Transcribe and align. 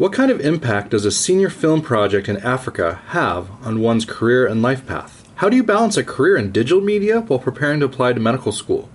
What 0.00 0.14
kind 0.14 0.30
of 0.30 0.40
impact 0.40 0.92
does 0.92 1.04
a 1.04 1.10
senior 1.10 1.50
film 1.50 1.82
project 1.82 2.26
in 2.26 2.38
Africa 2.38 3.02
have 3.08 3.50
on 3.62 3.82
one's 3.82 4.06
career 4.06 4.46
and 4.46 4.62
life 4.62 4.86
path? 4.86 5.28
How 5.34 5.50
do 5.50 5.56
you 5.56 5.62
balance 5.62 5.98
a 5.98 6.02
career 6.02 6.38
in 6.38 6.52
digital 6.52 6.80
media 6.80 7.20
while 7.20 7.38
preparing 7.38 7.80
to 7.80 7.84
apply 7.84 8.14
to 8.14 8.18
medical 8.18 8.50
school? 8.50 8.88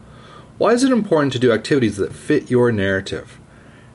Why 0.58 0.72
is 0.72 0.84
it 0.84 0.92
important 0.92 1.32
to 1.34 1.38
do 1.38 1.52
activities 1.52 1.98
that 1.98 2.12
fit 2.12 2.50
your 2.50 2.72
narrative? 2.72 3.40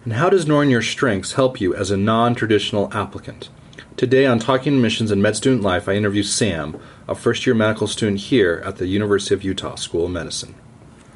And 0.04 0.12
how 0.12 0.30
does 0.30 0.46
knowing 0.46 0.70
your 0.70 0.82
strengths 0.82 1.32
help 1.32 1.60
you 1.60 1.74
as 1.74 1.90
a 1.90 1.96
non 1.96 2.36
traditional 2.36 2.94
applicant? 2.94 3.48
Today 3.96 4.24
on 4.24 4.38
Talking 4.38 4.74
Admissions 4.76 5.10
and 5.10 5.20
Med 5.20 5.34
Student 5.34 5.62
Life, 5.62 5.88
I 5.88 5.94
interview 5.94 6.22
Sam, 6.22 6.80
a 7.08 7.16
first 7.16 7.44
year 7.44 7.56
medical 7.56 7.88
student 7.88 8.20
here 8.20 8.62
at 8.64 8.76
the 8.76 8.86
University 8.86 9.34
of 9.34 9.42
Utah 9.42 9.74
School 9.74 10.04
of 10.04 10.12
Medicine. 10.12 10.54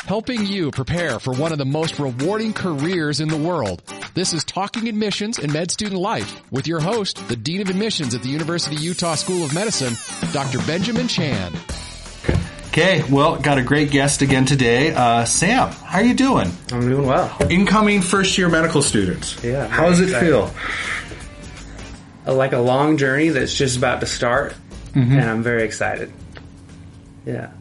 Helping 0.06 0.44
you 0.44 0.70
prepare 0.70 1.18
for 1.18 1.32
one 1.32 1.50
of 1.52 1.56
the 1.58 1.64
most 1.64 1.98
rewarding 1.98 2.52
careers 2.52 3.20
in 3.20 3.28
the 3.28 3.36
world. 3.36 3.82
This 4.12 4.34
is 4.34 4.44
Talking 4.44 4.86
Admissions 4.86 5.38
and 5.38 5.50
Med 5.52 5.70
Student 5.70 5.98
Life 6.00 6.42
with 6.52 6.66
your 6.66 6.80
host, 6.80 7.26
the 7.28 7.36
Dean 7.36 7.62
of 7.62 7.70
Admissions 7.70 8.14
at 8.14 8.22
the 8.22 8.28
University 8.28 8.76
of 8.76 8.82
Utah 8.82 9.14
School 9.14 9.44
of 9.44 9.54
Medicine, 9.54 9.94
Dr. 10.32 10.58
Benjamin 10.66 11.08
Chow. 11.08 11.50
Okay, 12.68 13.02
well, 13.10 13.36
got 13.36 13.56
a 13.56 13.62
great 13.62 13.90
guest 13.92 14.20
again 14.20 14.44
today. 14.44 14.92
Uh, 14.92 15.24
Sam, 15.24 15.70
how 15.70 15.98
are 16.00 16.04
you 16.04 16.14
doing? 16.14 16.50
I'm 16.72 16.80
doing 16.82 17.06
well. 17.06 17.34
Incoming 17.48 18.02
first 18.02 18.36
year 18.36 18.48
medical 18.50 18.82
students. 18.82 19.42
Yeah, 19.42 19.68
How 19.68 19.86
does 19.88 20.00
it 20.00 20.14
feel? 20.18 20.50
Uh, 22.26 22.34
Like 22.34 22.52
a 22.52 22.58
long 22.58 22.98
journey 22.98 23.28
that's 23.30 23.54
just 23.54 23.78
about 23.78 24.00
to 24.00 24.06
start, 24.06 24.54
and 24.94 25.18
I'm 25.20 25.42
very 25.42 25.62
excited. 25.64 26.12
Yeah. 27.24 27.52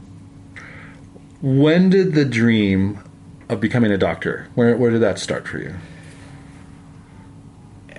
When 1.44 1.90
did 1.90 2.14
the 2.14 2.24
dream 2.24 3.04
of 3.50 3.60
becoming 3.60 3.92
a 3.92 3.98
doctor, 3.98 4.48
where, 4.56 4.78
where 4.78 4.92
did 4.92 5.02
that 5.02 5.20
start 5.20 5.46
for 5.46 5.58
you? 5.58 5.76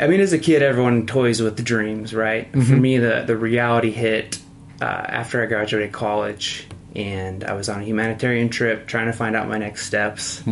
I 0.00 0.06
mean, 0.06 0.20
as 0.20 0.32
a 0.32 0.38
kid, 0.38 0.62
everyone 0.62 1.06
toys 1.06 1.42
with 1.42 1.62
dreams, 1.62 2.14
right? 2.14 2.50
For 2.50 2.74
me, 2.74 2.96
the, 2.96 3.22
the 3.26 3.36
reality 3.36 3.90
hit 3.90 4.38
uh, 4.80 4.84
after 4.86 5.42
I 5.42 5.46
graduated 5.46 5.92
college, 5.92 6.66
and 6.96 7.44
I 7.44 7.52
was 7.52 7.68
on 7.68 7.82
a 7.82 7.84
humanitarian 7.84 8.48
trip 8.48 8.86
trying 8.86 9.06
to 9.06 9.12
find 9.12 9.36
out 9.36 9.46
my 9.46 9.58
next 9.58 9.86
steps. 9.86 10.42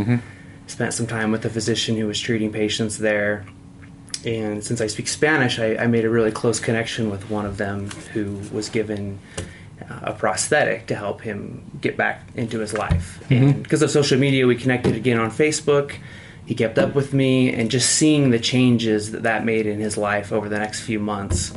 Spent 0.67 0.93
some 0.93 1.07
time 1.07 1.33
with 1.33 1.47
a 1.47 1.51
physician 1.51 1.97
who 1.97 2.07
was 2.07 2.21
treating 2.21 2.53
patients 2.53 2.99
there. 2.99 3.47
And 4.27 4.63
since 4.63 4.83
I 4.83 4.87
speak 4.87 5.09
Spanish, 5.09 5.59
I, 5.59 5.77
I 5.77 5.87
made 5.87 6.05
a 6.05 6.11
really 6.11 6.31
close 6.31 6.61
connection 6.61 7.11
with 7.11 7.31
one 7.31 7.47
of 7.47 7.57
them 7.57 7.89
who 8.13 8.39
was 8.53 8.69
given 8.69 9.19
Uh, 9.91 10.01
a 10.03 10.13
prosthetic 10.13 10.87
to 10.87 10.95
help 10.95 11.21
him 11.21 11.63
get 11.81 11.97
back 11.97 12.29
into 12.35 12.59
his 12.59 12.73
life. 12.73 13.21
Mm-hmm. 13.25 13.35
And 13.35 13.63
because 13.63 13.83
of 13.83 13.91
social 13.91 14.19
media, 14.19 14.47
we 14.47 14.55
connected 14.55 14.95
again 14.95 15.19
on 15.19 15.31
Facebook. 15.31 15.97
He 16.47 16.55
kept 16.55 16.79
up 16.79 16.95
with 16.95 17.13
me, 17.13 17.53
and 17.53 17.71
just 17.71 17.91
seeing 17.91 18.31
the 18.31 18.39
changes 18.39 19.13
that 19.13 19.23
that 19.23 19.45
made 19.45 19.67
in 19.67 19.79
his 19.79 19.97
life 19.97 20.33
over 20.33 20.49
the 20.49 20.59
next 20.59 20.81
few 20.81 20.99
months, 20.99 21.53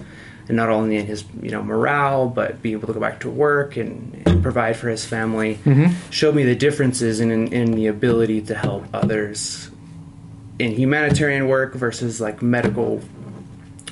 and 0.47 0.55
not 0.55 0.69
only 0.69 0.97
in 0.97 1.05
his 1.05 1.25
you 1.41 1.51
know 1.51 1.63
morale, 1.63 2.27
but 2.27 2.61
being 2.61 2.75
able 2.75 2.87
to 2.87 2.93
go 2.93 2.99
back 2.99 3.19
to 3.21 3.29
work 3.29 3.77
and, 3.77 4.21
and 4.25 4.41
provide 4.41 4.77
for 4.77 4.89
his 4.89 5.05
family, 5.05 5.55
mm-hmm. 5.65 5.93
showed 6.09 6.35
me 6.35 6.43
the 6.43 6.55
differences 6.55 7.19
in, 7.19 7.31
in 7.31 7.51
in 7.51 7.71
the 7.71 7.87
ability 7.87 8.41
to 8.41 8.55
help 8.55 8.85
others 8.93 9.69
in 10.59 10.71
humanitarian 10.71 11.47
work 11.47 11.73
versus 11.73 12.21
like 12.21 12.41
medical 12.41 13.01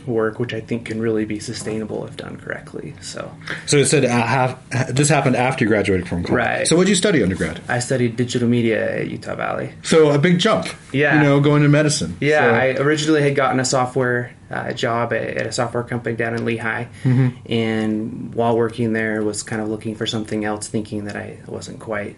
work, 0.07 0.39
which 0.39 0.53
I 0.53 0.59
think 0.61 0.85
can 0.85 1.01
really 1.01 1.25
be 1.25 1.39
sustainable 1.39 2.05
if 2.05 2.17
done 2.17 2.37
correctly. 2.37 2.93
So 3.01 3.31
So 3.65 3.77
it 3.77 3.85
said 3.85 4.05
uh, 4.05 4.09
have, 4.09 4.59
this 4.95 5.09
happened 5.09 5.35
after 5.35 5.63
you 5.65 5.69
graduated 5.69 6.07
from 6.07 6.23
college. 6.23 6.37
Right. 6.37 6.67
So 6.67 6.75
what 6.75 6.83
did 6.83 6.89
you 6.89 6.95
study 6.95 7.21
undergrad? 7.23 7.61
I 7.67 7.79
studied 7.79 8.15
digital 8.15 8.47
media 8.47 8.99
at 8.99 9.09
Utah 9.09 9.35
Valley. 9.35 9.73
So 9.83 10.11
a 10.11 10.17
big 10.19 10.39
jump. 10.39 10.67
Yeah. 10.91 11.17
You 11.17 11.23
know, 11.23 11.39
going 11.39 11.63
to 11.63 11.69
medicine. 11.69 12.17
Yeah, 12.19 12.41
So- 12.41 12.55
I 12.55 12.65
originally 12.83 13.21
had 13.21 13.35
gotten 13.35 13.59
a 13.59 13.65
software 13.65 14.33
uh, 14.51 14.71
job 14.73 15.13
at, 15.13 15.21
at 15.23 15.47
a 15.47 15.51
software 15.51 15.83
company 15.83 16.15
down 16.15 16.35
in 16.35 16.41
Lehi, 16.41 16.87
Mm-hmm. 17.03 17.51
and 17.51 18.35
while 18.35 18.55
working 18.55 18.93
there, 18.93 19.23
was 19.23 19.41
kind 19.41 19.61
of 19.61 19.67
looking 19.67 19.95
for 19.95 20.05
something 20.05 20.45
else, 20.45 20.67
thinking 20.67 21.05
that 21.05 21.15
I 21.15 21.39
wasn't 21.47 21.79
quite 21.79 22.15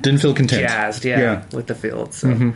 didn't 0.00 0.20
feel 0.20 0.34
content. 0.34 0.62
jazzed, 0.68 1.04
yeah, 1.04 1.20
Yeah. 1.20 1.42
with 1.52 1.66
the 1.66 1.74
field. 1.74 2.14
So 2.14 2.28
Mm-hmm. 2.28 2.50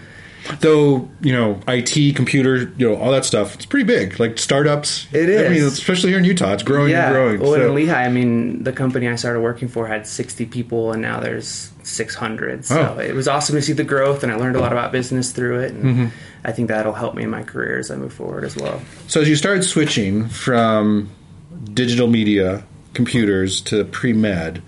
Though 0.61 1.09
you 1.21 1.33
know, 1.33 1.61
IT, 1.69 2.17
computer, 2.17 2.73
you 2.77 2.89
know, 2.89 2.97
all 2.97 3.11
that 3.13 3.25
stuff. 3.25 3.55
It's 3.55 3.67
pretty 3.67 3.85
big. 3.85 4.19
Like 4.19 4.39
startups. 4.39 5.07
it 5.13 5.29
is. 5.29 5.47
I 5.47 5.49
mean, 5.51 5.63
especially 5.65 6.11
here 6.11 6.19
in 6.19 6.25
Utah, 6.25 6.53
it's 6.55 6.63
growing 6.63 6.91
yeah, 6.91 7.07
and 7.07 7.15
growing. 7.15 7.41
well, 7.41 7.53
so- 7.55 7.69
in 7.69 7.75
Lehi, 7.87 7.95
I 7.95 8.09
mean, 8.09 8.63
the 8.65 8.73
company 8.73 9.09
I 9.09 9.15
started 9.17 9.41
working 9.41 9.69
for 9.69 9.87
had 9.87 10.07
60 10.07 10.47
people, 10.47 10.93
and 10.93 11.03
now 11.03 11.21
there's 11.21 11.71
600. 11.83 12.65
So 12.65 12.95
Oh. 12.97 13.01
it 13.01 13.15
was 13.15 13.29
awesome 13.29 13.57
to 13.57 13.63
see 13.63 13.73
the 13.75 13.85
growth, 13.85 14.23
and 14.23 14.33
I 14.33 14.37
learned 14.37 14.57
a 14.57 14.61
lot 14.61 14.73
about 14.73 14.91
business 14.93 15.33
through 15.33 15.61
it. 15.61 15.73
And 15.73 15.85
Mm-hmm. 15.85 16.07
I 16.45 16.53
think 16.53 16.69
that'll 16.69 16.93
help 16.95 17.15
me 17.15 17.25
in 17.25 17.31
my 17.31 17.43
career 17.43 17.79
as 17.79 17.91
I 17.91 17.97
move 17.97 18.13
forward 18.13 18.45
as 18.45 18.57
well. 18.57 18.81
So 19.09 19.21
as 19.21 19.29
you 19.29 19.37
started 19.37 19.65
switching 19.65 20.29
from 20.29 21.11
digital 21.75 22.07
media, 22.09 22.63
computers 22.95 23.61
to 23.63 23.85
pre 23.85 24.13
med, 24.13 24.63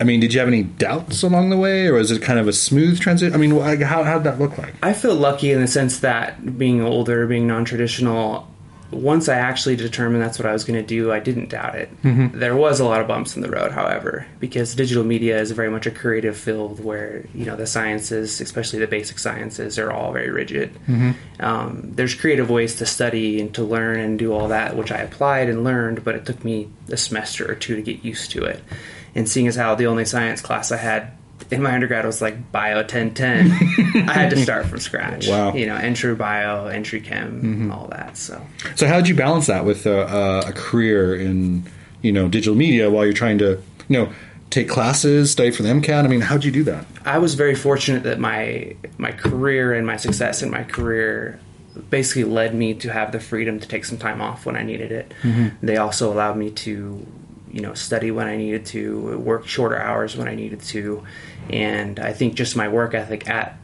I 0.00 0.04
mean, 0.04 0.20
did 0.20 0.32
you 0.32 0.38
have 0.38 0.48
any 0.48 0.62
doubts 0.62 1.22
along 1.22 1.50
the 1.50 1.56
way, 1.56 1.88
or 1.88 1.94
was 1.94 2.10
it 2.10 2.22
kind 2.22 2.38
of 2.38 2.46
a 2.46 2.52
smooth 2.52 3.00
transition? 3.00 3.34
I 3.34 3.36
mean, 3.36 3.56
like, 3.56 3.80
how 3.80 4.04
how 4.04 4.14
did 4.14 4.24
that 4.24 4.38
look 4.38 4.56
like? 4.56 4.74
I 4.82 4.92
feel 4.92 5.14
lucky 5.14 5.50
in 5.50 5.60
the 5.60 5.66
sense 5.66 6.00
that 6.00 6.58
being 6.58 6.80
older, 6.80 7.26
being 7.26 7.46
non 7.48 7.64
traditional, 7.64 8.48
once 8.92 9.28
I 9.28 9.34
actually 9.34 9.76
determined 9.76 10.22
that's 10.22 10.38
what 10.38 10.46
I 10.46 10.52
was 10.52 10.64
going 10.64 10.80
to 10.80 10.86
do, 10.86 11.12
I 11.12 11.18
didn't 11.18 11.50
doubt 11.50 11.74
it. 11.74 11.90
There 12.32 12.56
was 12.56 12.78
a 12.80 12.84
lot 12.84 13.00
of 13.00 13.08
bumps 13.08 13.34
in 13.36 13.42
the 13.42 13.50
road, 13.50 13.72
however, 13.72 14.26
because 14.38 14.74
digital 14.74 15.04
media 15.04 15.38
is 15.40 15.50
very 15.50 15.68
much 15.68 15.84
a 15.86 15.90
creative 15.90 16.36
field 16.36 16.82
where 16.82 17.26
you 17.34 17.44
know 17.44 17.56
the 17.56 17.66
sciences, 17.66 18.40
especially 18.40 18.78
the 18.78 18.86
basic 18.86 19.18
sciences, 19.18 19.80
are 19.80 19.90
all 19.90 20.12
very 20.12 20.30
rigid. 20.30 20.70
Um, 21.40 21.90
there's 21.96 22.14
creative 22.14 22.50
ways 22.50 22.76
to 22.76 22.86
study 22.86 23.40
and 23.40 23.52
to 23.54 23.64
learn 23.64 23.98
and 23.98 24.16
do 24.18 24.32
all 24.32 24.48
that, 24.48 24.76
which 24.76 24.92
I 24.92 24.98
applied 24.98 25.48
and 25.48 25.64
learned, 25.64 26.04
but 26.04 26.14
it 26.14 26.24
took 26.24 26.44
me 26.44 26.68
a 26.88 26.96
semester 26.96 27.50
or 27.50 27.56
two 27.56 27.74
to 27.74 27.82
get 27.82 28.04
used 28.04 28.30
to 28.30 28.44
it. 28.44 28.62
And 29.18 29.28
seeing 29.28 29.48
as 29.48 29.56
how 29.56 29.74
the 29.74 29.86
only 29.86 30.04
science 30.04 30.40
class 30.40 30.70
I 30.70 30.76
had 30.76 31.10
in 31.50 31.62
my 31.62 31.72
undergrad 31.74 32.04
was 32.04 32.20
like 32.22 32.52
bio 32.52 32.76
1010 32.76 34.06
i 34.08 34.12
had 34.12 34.30
to 34.30 34.36
start 34.42 34.66
from 34.66 34.78
scratch 34.80 35.28
Wow. 35.28 35.54
you 35.54 35.66
know 35.66 35.76
entry 35.76 36.14
bio 36.14 36.66
entry 36.66 37.00
chem 37.00 37.42
mm-hmm. 37.42 37.72
all 37.72 37.88
that 37.88 38.16
so 38.16 38.44
So 38.74 38.86
how 38.86 38.96
did 38.96 39.08
you 39.08 39.14
balance 39.14 39.46
that 39.46 39.64
with 39.64 39.86
a, 39.86 40.06
a, 40.06 40.38
a 40.50 40.52
career 40.52 41.16
in 41.16 41.64
you 42.02 42.12
know 42.12 42.28
digital 42.28 42.54
media 42.54 42.90
while 42.90 43.04
you're 43.04 43.14
trying 43.14 43.38
to 43.38 43.62
you 43.88 43.98
know 43.98 44.12
take 44.50 44.68
classes, 44.68 45.30
study 45.30 45.50
for 45.50 45.62
the 45.62 45.68
MCAT? 45.68 46.04
I 46.04 46.08
mean, 46.08 46.22
how'd 46.22 46.42
you 46.44 46.50
do 46.50 46.64
that? 46.64 46.84
i 47.04 47.18
was 47.18 47.34
very 47.34 47.54
fortunate 47.54 48.02
that 48.02 48.18
my 48.18 48.74
my 48.98 49.12
career 49.12 49.72
and 49.74 49.86
my 49.86 49.96
success 49.96 50.42
in 50.42 50.50
my 50.50 50.64
career 50.64 51.38
basically 51.90 52.24
led 52.24 52.54
me 52.54 52.74
to 52.74 52.92
have 52.92 53.12
the 53.12 53.20
freedom 53.20 53.58
to 53.60 53.68
take 53.68 53.84
some 53.84 53.98
time 53.98 54.20
off 54.20 54.44
when 54.46 54.56
i 54.56 54.62
needed 54.62 54.90
it 54.92 55.12
mm-hmm. 55.22 55.48
they 55.64 55.76
also 55.76 56.12
allowed 56.12 56.36
me 56.36 56.50
to 56.50 57.06
you 57.52 57.60
know 57.60 57.74
study 57.74 58.10
when 58.10 58.26
i 58.26 58.36
needed 58.36 58.64
to 58.66 59.18
work 59.18 59.46
shorter 59.46 59.78
hours 59.80 60.16
when 60.16 60.28
i 60.28 60.34
needed 60.34 60.60
to 60.60 61.02
and 61.50 61.98
i 62.00 62.12
think 62.12 62.34
just 62.34 62.56
my 62.56 62.68
work 62.68 62.94
ethic 62.94 63.28
at 63.28 63.58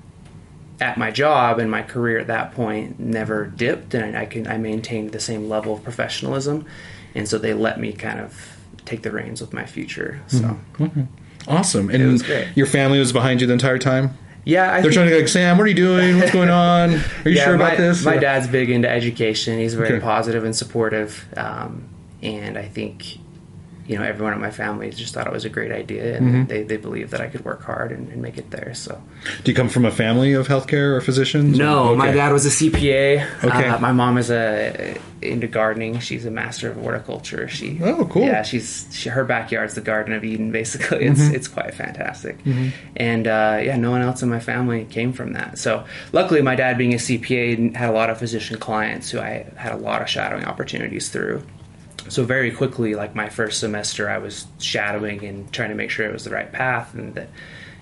at 0.80 0.98
my 0.98 1.10
job 1.10 1.58
and 1.60 1.70
my 1.70 1.82
career 1.82 2.18
at 2.18 2.26
that 2.26 2.52
point 2.54 2.98
never 2.98 3.46
dipped 3.46 3.94
and 3.94 4.16
I 4.16 4.26
can 4.26 4.48
I 4.48 4.58
maintained 4.58 5.12
the 5.12 5.20
same 5.20 5.48
level 5.48 5.72
of 5.74 5.84
professionalism 5.84 6.66
and 7.14 7.28
so 7.28 7.38
they 7.38 7.54
let 7.54 7.78
me 7.78 7.92
kind 7.92 8.18
of 8.18 8.56
take 8.84 9.02
the 9.02 9.12
reins 9.12 9.40
with 9.40 9.52
my 9.52 9.66
future 9.66 10.20
so 10.26 10.58
Awesome. 11.46 11.90
And 11.90 12.10
was 12.10 12.22
great. 12.24 12.48
your 12.56 12.66
family 12.66 12.98
was 12.98 13.12
behind 13.12 13.40
you 13.40 13.46
the 13.46 13.52
entire 13.52 13.78
time. 13.78 14.18
yeah 14.44 14.72
I 14.74 14.80
They're 14.80 14.90
trying 14.90 15.06
to 15.06 15.12
go 15.12 15.18
like, 15.18 15.28
Sam, 15.28 15.58
what 15.58 15.64
are 15.64 15.68
you 15.68 15.74
doing? 15.74 16.18
What's 16.18 16.32
going 16.32 16.48
on? 16.50 16.94
Are 16.94 17.28
you 17.28 17.36
yeah, 17.36 17.44
sure 17.44 17.56
my, 17.56 17.66
about 17.68 17.76
this? 17.78 18.04
my 18.04 18.16
dad's 18.16 18.48
big 18.48 18.68
into 18.68 18.88
education 18.90 19.58
he's 19.60 19.74
very 19.74 19.90
Okay. 19.94 20.00
positive 20.00 20.42
and 20.44 20.56
supportive 20.56 21.24
um, 21.36 21.84
and 22.20 22.58
I 22.58 22.64
think 22.64 23.18
you 23.86 23.98
know 23.98 24.04
everyone 24.04 24.32
in 24.32 24.40
my 24.40 24.50
family 24.50 24.90
just 24.90 25.12
thought 25.14 25.26
it 25.26 25.32
was 25.32 25.44
a 25.44 25.48
great 25.50 25.70
idea 25.72 26.16
and 26.16 26.26
Mm-hmm. 26.26 26.44
they, 26.46 26.62
they 26.62 26.76
believed 26.76 27.10
that 27.10 27.20
I 27.20 27.26
could 27.28 27.44
work 27.44 27.62
hard 27.62 27.92
and, 27.92 28.08
and 28.08 28.22
make 28.22 28.38
it 28.38 28.50
there 28.50 28.72
so 28.74 29.00
Do 29.44 29.50
you 29.50 29.54
come 29.56 29.68
from 29.68 29.84
a 29.84 29.90
family 29.90 30.32
of 30.32 30.48
healthcare 30.48 30.96
or 30.96 31.00
physicians? 31.00 31.58
No, 31.58 31.94
my 31.94 32.08
Okay. 32.08 32.16
dad 32.16 32.32
was 32.32 32.46
a 32.46 32.50
CPA. 32.50 33.44
Okay. 33.44 33.68
Uh, 33.68 33.78
my 33.78 33.92
mom 33.92 34.16
is 34.18 34.30
a 34.30 34.96
into 35.22 35.46
gardening. 35.46 35.98
She's 36.00 36.26
a 36.26 36.30
master 36.30 36.70
of 36.70 36.76
horticulture. 36.76 37.48
She 37.48 37.78
Oh, 37.82 38.04
cool. 38.10 38.22
Yeah, 38.24 38.42
she's 38.42 38.86
she, 38.92 39.08
her 39.08 39.24
backyard's 39.24 39.72
the 39.74 39.80
Garden 39.80 40.12
of 40.12 40.22
Eden. 40.24 40.50
Basically, 40.52 41.04
it's 41.06 41.20
Mm-hmm. 41.20 41.34
it's 41.34 41.48
quite 41.48 41.74
fantastic. 41.74 42.38
And 42.96 43.26
uh, 43.26 43.60
yeah, 43.62 43.76
no 43.76 43.90
one 43.90 44.02
else 44.02 44.22
in 44.22 44.28
my 44.28 44.40
family 44.40 44.84
came 44.84 45.12
from 45.12 45.32
that. 45.32 45.58
So 45.58 45.84
luckily, 46.12 46.42
my 46.42 46.54
dad 46.54 46.76
being 46.78 46.92
a 46.92 46.98
CPA 46.98 47.74
had 47.74 47.88
a 47.88 47.92
lot 47.92 48.10
of 48.10 48.18
physician 48.18 48.58
clients 48.58 49.10
who 49.10 49.18
I 49.18 49.46
had 49.56 49.72
a 49.72 49.76
lot 49.78 50.02
of 50.02 50.08
shadowing 50.08 50.44
opportunities 50.44 51.08
through. 51.08 51.42
So 52.08 52.24
very 52.24 52.50
quickly, 52.50 52.94
like 52.94 53.14
my 53.14 53.28
first 53.28 53.60
semester, 53.60 54.10
I 54.10 54.18
was 54.18 54.46
shadowing 54.58 55.24
and 55.24 55.50
trying 55.52 55.70
to 55.70 55.74
make 55.74 55.90
sure 55.90 56.06
it 56.06 56.12
was 56.12 56.24
the 56.24 56.30
right 56.30 56.50
path 56.50 56.94
and 56.94 57.14
that 57.14 57.28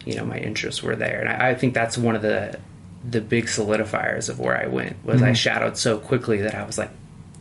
you 0.04 0.16
know 0.16 0.24
my 0.24 0.38
interests 0.38 0.82
were 0.82 0.96
there. 0.96 1.20
And 1.20 1.28
I, 1.28 1.50
I 1.50 1.54
think 1.54 1.74
that's 1.74 1.98
one 1.98 2.16
of 2.16 2.22
the 2.22 2.58
the 3.08 3.20
big 3.20 3.46
solidifiers 3.46 4.28
of 4.28 4.38
where 4.38 4.56
I 4.56 4.69
went 4.69 5.04
was 5.04 5.22
I 5.22 5.26
mm-hmm. 5.26 5.34
shadowed 5.34 5.76
so 5.76 5.98
quickly 5.98 6.42
that 6.42 6.54
I 6.54 6.64
was 6.64 6.78
like, 6.78 6.90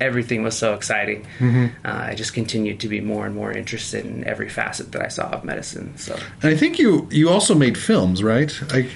everything 0.02 0.44
was 0.44 0.58
so 0.58 0.74
exciting. 0.74 1.26
Mm-hmm. 1.40 1.66
Uh, 1.86 2.10
I 2.12 2.16
just 2.16 2.34
continued 2.34 2.80
to 2.82 2.88
be 2.88 3.00
more 3.02 3.26
and 3.26 3.36
more 3.36 3.52
interested 3.52 4.06
in 4.06 4.24
every 4.26 4.50
facet 4.50 4.92
that 4.94 5.02
I 5.06 5.08
saw 5.10 5.30
of 5.30 5.44
medicine. 5.44 5.94
So 5.98 6.14
And 6.42 6.54
I 6.54 6.58
think 6.58 6.80
you 6.80 7.08
you 7.12 7.30
also 7.30 7.54
made 7.56 7.78
films, 7.78 8.22
right? 8.24 8.52
I, 8.74 8.90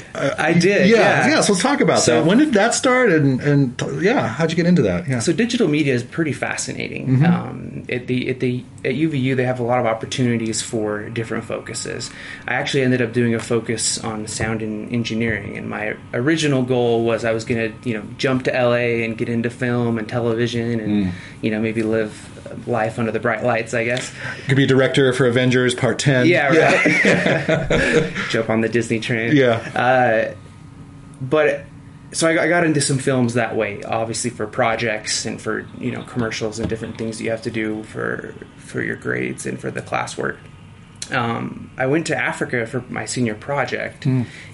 I 0.49 0.53
did, 0.53 0.89
Yeah, 0.89 0.97
yeah. 0.97 1.27
yeah. 1.29 1.41
So 1.41 1.53
let's 1.53 1.63
talk 1.63 1.79
about 1.81 1.99
So- 1.99 2.15
that. 2.21 2.25
When 2.27 2.37
did 2.39 2.53
that 2.53 2.73
start? 2.73 3.09
And 3.11 3.39
and 3.41 3.77
t- 3.79 3.99
yeah, 4.01 4.27
how'd 4.27 4.49
you 4.51 4.55
get 4.57 4.65
into 4.65 4.81
that? 4.83 5.07
Yeah. 5.07 5.19
So 5.19 5.31
digital 5.33 5.67
media 5.67 5.93
is 5.93 6.03
pretty 6.03 6.33
fascinating. 6.33 7.03
Mm-hmm. 7.07 7.25
Um, 7.25 7.83
at 7.89 8.07
the 8.07 8.29
at 8.31 8.39
the 8.39 8.63
at 8.83 8.93
UVU, 8.95 9.35
they 9.35 9.45
have 9.45 9.59
a 9.59 9.63
lot 9.71 9.79
of 9.79 9.85
opportunities 9.85 10.61
for 10.61 11.09
different 11.09 11.43
focuses. 11.45 12.09
I 12.47 12.53
actually 12.55 12.83
ended 12.83 13.01
up 13.01 13.11
doing 13.13 13.33
a 13.35 13.39
focus 13.39 13.97
on 14.03 14.27
sound 14.27 14.61
and 14.61 14.91
engineering, 14.93 15.57
and 15.57 15.69
my 15.69 15.95
original 16.13 16.63
goal 16.63 17.03
was 17.05 17.23
I 17.25 17.31
was 17.31 17.45
going 17.45 17.61
to 17.71 17.89
you 17.89 17.95
know 17.97 18.03
jump 18.17 18.43
to 18.45 18.51
LA 18.51 19.03
and 19.05 19.17
get 19.17 19.29
into 19.29 19.49
film 19.49 19.97
and 19.99 20.07
television, 20.07 20.79
and 20.79 20.94
Mm. 21.03 21.12
you 21.42 21.51
know 21.51 21.59
maybe 21.59 21.83
live 21.83 22.68
life 22.68 23.00
under 23.00 23.12
the 23.12 23.19
bright 23.19 23.44
lights. 23.44 23.74
I 23.74 23.83
guess. 23.83 24.13
could 24.47 24.57
be 24.57 24.63
a 24.63 24.68
director 24.68 25.12
for 25.13 25.27
Avengers 25.27 25.75
Part 25.75 26.00
Ten. 26.00 26.27
Yeah, 26.27 26.47
right. 26.47 28.13
Jump 28.30 28.50
on 28.50 28.62
the 28.62 28.69
Disney 28.69 29.00
train. 29.00 29.36
Yeah. 29.36 29.56
Uh, 29.75 30.36
but 31.21 31.65
so 32.12 32.27
I, 32.27 32.44
I 32.44 32.47
got 32.47 32.63
into 32.63 32.81
some 32.81 32.97
films 32.97 33.33
that 33.33 33.56
way, 33.56 33.83
obviously 33.83 34.30
for 34.30 34.47
projects 34.47 35.25
and 35.25 35.42
for 35.42 35.68
you 35.77 35.92
know 35.92 36.03
commercials 36.03 36.59
and 36.59 36.69
different 36.69 36.98
things 36.98 37.21
you 37.21 37.30
have 37.30 37.41
to 37.44 37.51
do 37.51 37.83
for 37.83 38.33
for 38.57 38.81
your 38.81 38.95
grades 38.95 39.45
and 39.45 39.59
for 39.59 39.71
the 39.71 39.81
classwork. 39.81 40.38
Um, 41.12 41.69
I 41.77 41.86
went 41.86 42.07
to 42.07 42.18
Africa 42.18 42.65
for 42.65 42.81
my 42.89 43.06
senior 43.06 43.36
project, 43.36 44.07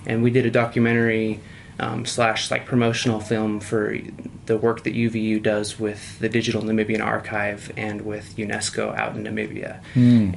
and 0.06 0.22
we 0.22 0.32
did 0.32 0.46
a 0.46 0.52
documentary 0.52 1.40
um, 1.82 2.06
slash 2.06 2.52
like 2.52 2.66
promotional 2.66 3.20
film 3.20 3.60
for 3.60 3.98
the 4.46 4.56
work 4.56 4.84
that 4.84 4.94
UVU 4.94 5.42
does 5.42 5.80
with 5.80 6.20
the 6.20 6.30
Digital 6.30 6.62
Namibian 6.62 7.04
Archive 7.04 7.72
and 7.76 8.02
with 8.02 8.36
UNESCO 8.38 8.96
out 8.96 9.16
in 9.16 9.24
Namibia. 9.24 9.82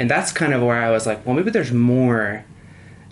And 0.00 0.10
that's 0.10 0.32
kind 0.32 0.54
of 0.54 0.62
where 0.62 0.80
I 0.82 0.90
was 0.90 1.06
like, 1.06 1.24
well, 1.26 1.36
maybe 1.36 1.50
there's 1.50 1.72
more 1.72 2.44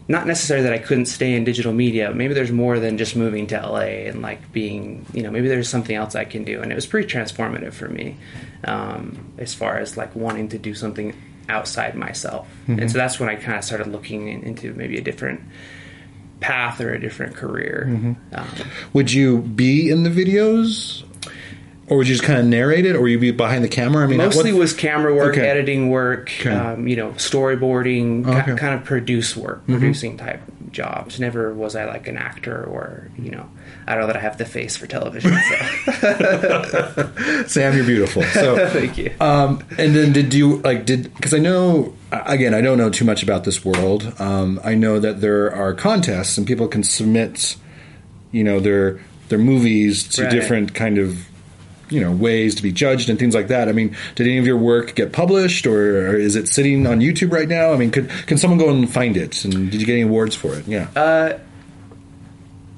not 0.08 0.26
necessarily 0.26 0.64
that 0.64 0.72
I 0.72 0.78
couldn't 0.78 1.06
stay 1.06 1.34
in 1.34 1.44
digital 1.44 1.72
media. 1.72 2.12
Maybe 2.12 2.34
there's 2.34 2.50
more 2.50 2.80
than 2.80 2.98
just 2.98 3.14
moving 3.14 3.46
to 3.48 3.60
LA 3.60 4.08
and 4.08 4.20
like 4.20 4.50
being, 4.52 5.06
you 5.12 5.22
know, 5.22 5.30
maybe 5.30 5.46
there's 5.46 5.68
something 5.68 5.94
else 5.94 6.16
I 6.16 6.24
can 6.24 6.42
do. 6.42 6.60
And 6.60 6.72
it 6.72 6.74
was 6.74 6.86
pretty 6.86 7.08
transformative 7.08 7.72
for 7.72 7.88
me 7.88 8.16
um, 8.64 9.32
as 9.38 9.54
far 9.54 9.78
as 9.78 9.96
like 9.96 10.14
wanting 10.16 10.48
to 10.48 10.58
do 10.58 10.74
something 10.74 11.14
outside 11.48 11.94
myself. 11.94 12.48
And 12.80 12.90
so 12.90 12.98
that's 12.98 13.20
when 13.20 13.28
I 13.28 13.36
kind 13.36 13.56
of 13.56 13.64
started 13.64 13.88
looking 13.88 14.28
in, 14.28 14.42
into 14.42 14.74
maybe 14.74 14.98
a 14.98 15.02
different 15.02 15.40
path 16.42 16.80
or 16.80 16.92
a 16.92 17.00
different 17.00 17.34
career. 17.36 18.16
Um, 18.32 18.46
Would 18.92 19.10
you 19.12 19.38
be 19.38 19.88
in 19.88 20.02
the 20.02 20.10
videos, 20.10 21.02
or 21.86 21.96
would 21.98 22.08
you 22.08 22.14
just 22.14 22.24
kind 22.24 22.38
of 22.38 22.44
narrate 22.46 22.84
it, 22.84 22.94
or 22.96 23.00
would 23.00 23.10
you 23.10 23.18
be 23.18 23.30
behind 23.30 23.64
the 23.64 23.68
camera? 23.68 24.04
I 24.04 24.06
mean, 24.08 24.18
mostly 24.18 24.52
what- 24.52 24.58
was 24.60 24.72
camera 24.74 25.14
work, 25.14 25.34
Okay. 25.36 25.48
editing 25.48 25.88
work, 25.88 26.30
Okay. 26.40 26.50
um, 26.50 26.86
you 26.86 26.96
know, 26.96 27.10
storyboarding, 27.12 28.26
Okay. 28.26 28.38
Mm-hmm. 28.40 28.56
kind 28.56 28.74
of 28.74 28.84
produce 28.84 29.36
work, 29.36 29.66
producing 29.66 30.16
type 30.18 30.40
jobs. 30.70 31.18
Never 31.20 31.52
was 31.54 31.76
I 31.76 31.84
like 31.84 32.08
an 32.08 32.16
actor 32.16 32.64
or 32.64 33.08
you 33.18 33.30
know, 33.30 33.46
I 33.86 33.92
don't 33.94 34.02
know 34.02 34.06
that 34.08 34.16
I 34.16 34.20
have 34.20 34.38
the 34.38 34.44
face 34.46 34.74
for 34.76 34.86
television. 34.86 35.32
So 36.00 37.10
Sam, 37.46 37.76
you're 37.76 37.84
beautiful. 37.84 38.22
So. 38.22 38.68
thank 38.70 38.96
you. 38.98 39.12
Um, 39.20 39.62
and 39.78 39.94
then 39.94 40.12
did 40.12 40.32
you 40.34 40.58
like 40.62 40.86
did 40.86 41.12
because 41.14 41.34
I 41.34 41.38
know 41.38 41.94
again 42.26 42.54
I 42.54 42.60
don't 42.60 42.78
know 42.78 42.90
too 42.90 43.04
much 43.04 43.22
about 43.22 43.44
this 43.44 43.64
world. 43.64 44.12
Um, 44.18 44.60
I 44.64 44.74
know 44.74 44.98
that 44.98 45.20
there 45.20 45.52
are 45.54 45.72
contests 45.74 46.36
and 46.38 46.46
people 46.46 46.68
can 46.68 46.82
submit, 46.82 47.56
you 48.30 48.44
know, 48.44 48.60
their 48.60 49.00
their 49.28 49.38
movies 49.38 50.06
to 50.16 50.22
Right. 50.22 50.30
different 50.30 50.74
kind 50.74 50.98
of 50.98 51.26
you 51.90 52.00
know 52.00 52.10
ways 52.10 52.54
to 52.54 52.62
be 52.62 52.72
judged 52.72 53.10
and 53.10 53.18
things 53.18 53.34
like 53.34 53.48
that. 53.48 53.68
I 53.68 53.72
mean, 53.72 53.94
did 54.14 54.26
any 54.26 54.38
of 54.38 54.46
your 54.46 54.56
work 54.56 54.94
get 54.94 55.12
published 55.12 55.66
or, 55.66 56.08
or 56.08 56.14
is 56.16 56.36
it 56.36 56.48
sitting 56.48 56.86
on 56.86 57.00
YouTube 57.00 57.32
right 57.32 57.48
now? 57.48 57.72
I 57.72 57.76
mean, 57.76 57.90
could 57.90 58.08
can 58.26 58.38
someone 58.38 58.58
go 58.58 58.70
and 58.70 58.90
find 58.90 59.16
it? 59.16 59.44
And 59.44 59.70
did 59.70 59.80
you 59.80 59.86
get 59.86 59.92
any 59.94 60.02
awards 60.02 60.34
for 60.34 60.54
it? 60.54 60.66
Yeah. 60.66 60.88
Uh, 60.96 61.38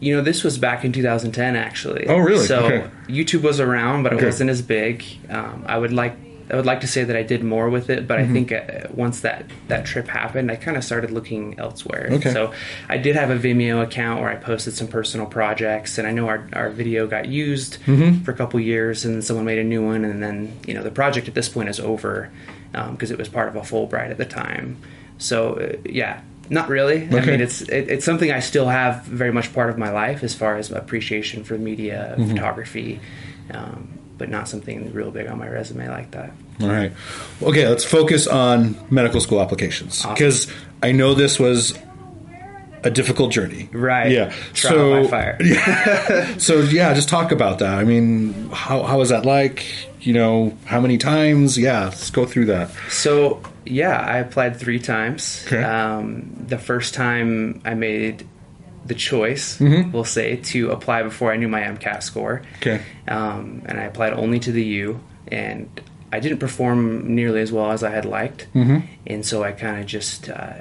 you 0.00 0.14
know, 0.14 0.20
this 0.22 0.44
was 0.44 0.58
back 0.58 0.84
in 0.84 0.92
2010, 0.92 1.56
actually. 1.56 2.06
Oh, 2.08 2.19
really? 2.19 2.44
So 2.46 2.64
Okay. 2.66 2.86
YouTube 3.08 3.42
was 3.42 3.58
around, 3.60 4.02
but 4.02 4.12
it 4.12 4.16
Okay. 4.16 4.26
wasn't 4.26 4.50
as 4.50 4.60
big. 4.62 5.02
Um, 5.31 5.64
I 5.66 5.78
would 5.78 5.92
like. 5.92 6.14
I 6.50 6.56
would 6.56 6.67
like 6.67 6.81
to 6.82 6.87
say 6.87 7.05
that 7.05 7.17
I 7.17 7.23
did 7.23 7.43
more 7.43 7.70
with 7.70 7.88
it, 7.91 8.06
but 8.06 8.19
Mm-hmm. 8.19 8.31
I 8.31 8.32
think 8.35 8.52
uh, 8.52 8.88
once 8.94 9.20
that, 9.20 9.46
that 9.69 9.87
trip 9.87 10.08
happened, 10.08 10.50
I 10.50 10.56
kind 10.56 10.76
of 10.76 10.85
started 10.85 11.11
looking 11.11 11.58
elsewhere. 11.58 12.08
Okay. 12.12 12.32
So 12.32 12.52
I 12.88 12.99
did 12.99 13.17
have 13.17 13.31
a 13.31 13.37
Vimeo 13.38 13.82
account 13.82 14.20
where 14.20 14.31
I 14.31 14.37
posted 14.37 14.75
some 14.75 14.88
personal 14.88 15.26
projects, 15.26 15.96
and 15.99 16.06
I 16.06 16.11
know 16.11 16.29
our, 16.29 16.46
our 16.52 16.70
video 16.70 17.06
got 17.06 17.26
used 17.29 17.79
Mm-hmm. 17.87 18.25
for 18.25 18.31
a 18.32 18.35
couple 18.35 18.61
years, 18.61 19.05
and 19.05 19.25
someone 19.25 19.44
made 19.46 19.58
a 19.58 19.64
new 19.64 19.85
one, 19.85 20.05
and 20.05 20.23
then 20.23 20.52
you 20.67 20.75
know 20.75 20.82
the 20.82 20.91
project 20.91 21.29
at 21.29 21.35
this 21.35 21.49
point 21.49 21.69
is 21.69 21.81
over 21.81 22.31
because 22.91 23.11
it 23.11 23.19
was 23.19 23.29
part 23.29 23.49
of 23.49 23.56
a 23.56 23.61
Fulbright 23.61 24.11
at 24.11 24.19
the 24.19 24.25
time. 24.25 24.76
So 25.19 25.55
uh, 25.55 25.76
yeah, 25.88 26.20
not 26.50 26.69
really. 26.69 27.05
I 27.05 27.25
mean, 27.25 27.41
it's 27.41 27.62
it, 27.62 27.88
it's 27.88 28.05
something 28.05 28.31
I 28.32 28.41
still 28.41 28.69
have 28.69 29.05
very 29.05 29.32
much 29.32 29.55
part 29.55 29.70
of 29.70 29.79
my 29.79 29.91
life 29.91 30.23
as 30.25 30.35
far 30.35 30.56
as 30.56 30.70
appreciation 30.70 31.44
for 31.44 31.56
media, 31.56 32.14
Mm-hmm. 32.19 32.31
photography, 32.32 33.00
um, 33.52 33.88
but 34.19 34.28
not 34.28 34.49
something 34.49 34.93
real 34.93 35.11
big 35.11 35.26
on 35.26 35.38
my 35.38 35.49
resume 35.49 35.88
like 35.88 36.11
that. 36.12 36.32
All 36.61 36.69
right. 36.69 36.93
Okay, 37.43 37.66
let's 37.69 37.84
focus 37.84 38.26
on 38.26 38.76
medical 38.90 39.20
school 39.20 39.40
applications 39.40 40.00
Awesome. 40.00 40.14
because 40.14 40.52
I 40.82 40.93
know 40.93 41.14
this 41.14 41.38
was 41.38 41.76
a 42.84 42.90
difficult 42.90 43.32
journey. 43.32 43.69
Right. 43.72 44.12
Yeah. 44.12 44.32
Trial 44.52 45.05
so 45.05 45.08
fire. 45.08 45.38
So 46.38 46.61
yeah, 46.61 46.93
just 46.94 47.08
talk 47.08 47.32
about 47.32 47.58
that. 47.61 47.78
I 47.78 47.84
mean, 47.84 48.50
how 48.50 48.82
how 48.82 48.99
was 48.99 49.08
that 49.08 49.25
like? 49.25 49.64
You 50.00 50.12
know, 50.12 50.56
how 50.67 50.81
many 50.81 50.99
times? 50.99 51.56
Yeah, 51.56 51.84
let's 51.84 52.10
go 52.10 52.26
through 52.26 52.44
that. 52.46 52.70
So 52.90 53.40
yeah, 53.64 53.99
I 53.99 54.19
applied 54.19 54.56
three 54.58 54.78
times. 54.78 55.43
Okay. 55.46 55.62
Um, 55.62 56.31
the 56.46 56.58
first 56.58 56.93
time 56.93 57.62
I 57.64 57.72
made 57.75 58.26
the 58.84 58.94
choice, 58.94 59.58
Mm-hmm. 59.58 59.92
we'll 59.92 60.04
say, 60.04 60.36
to 60.36 60.70
apply 60.70 61.02
before 61.02 61.32
I 61.32 61.36
knew 61.36 61.48
my 61.48 61.60
MCAT 61.62 62.02
score. 62.02 62.42
Okay. 62.56 62.81
Um, 63.08 63.62
and 63.66 63.78
I 63.81 63.84
applied 63.84 64.12
only 64.12 64.38
to 64.40 64.52
the 64.52 64.62
U, 64.64 65.00
and 65.28 65.69
I 66.12 66.20
didn't 66.20 66.38
perform 66.38 67.14
nearly 67.14 67.40
as 67.40 67.50
well 67.50 67.70
as 67.72 67.82
I 67.82 67.90
had 67.90 68.04
liked. 68.04 68.46
Mm-hmm. 68.54 68.86
And 69.06 69.25
so 69.26 69.42
I 69.42 69.52
kind 69.52 69.81
of 69.81 69.86
just 69.86 70.28
uh, 70.28 70.54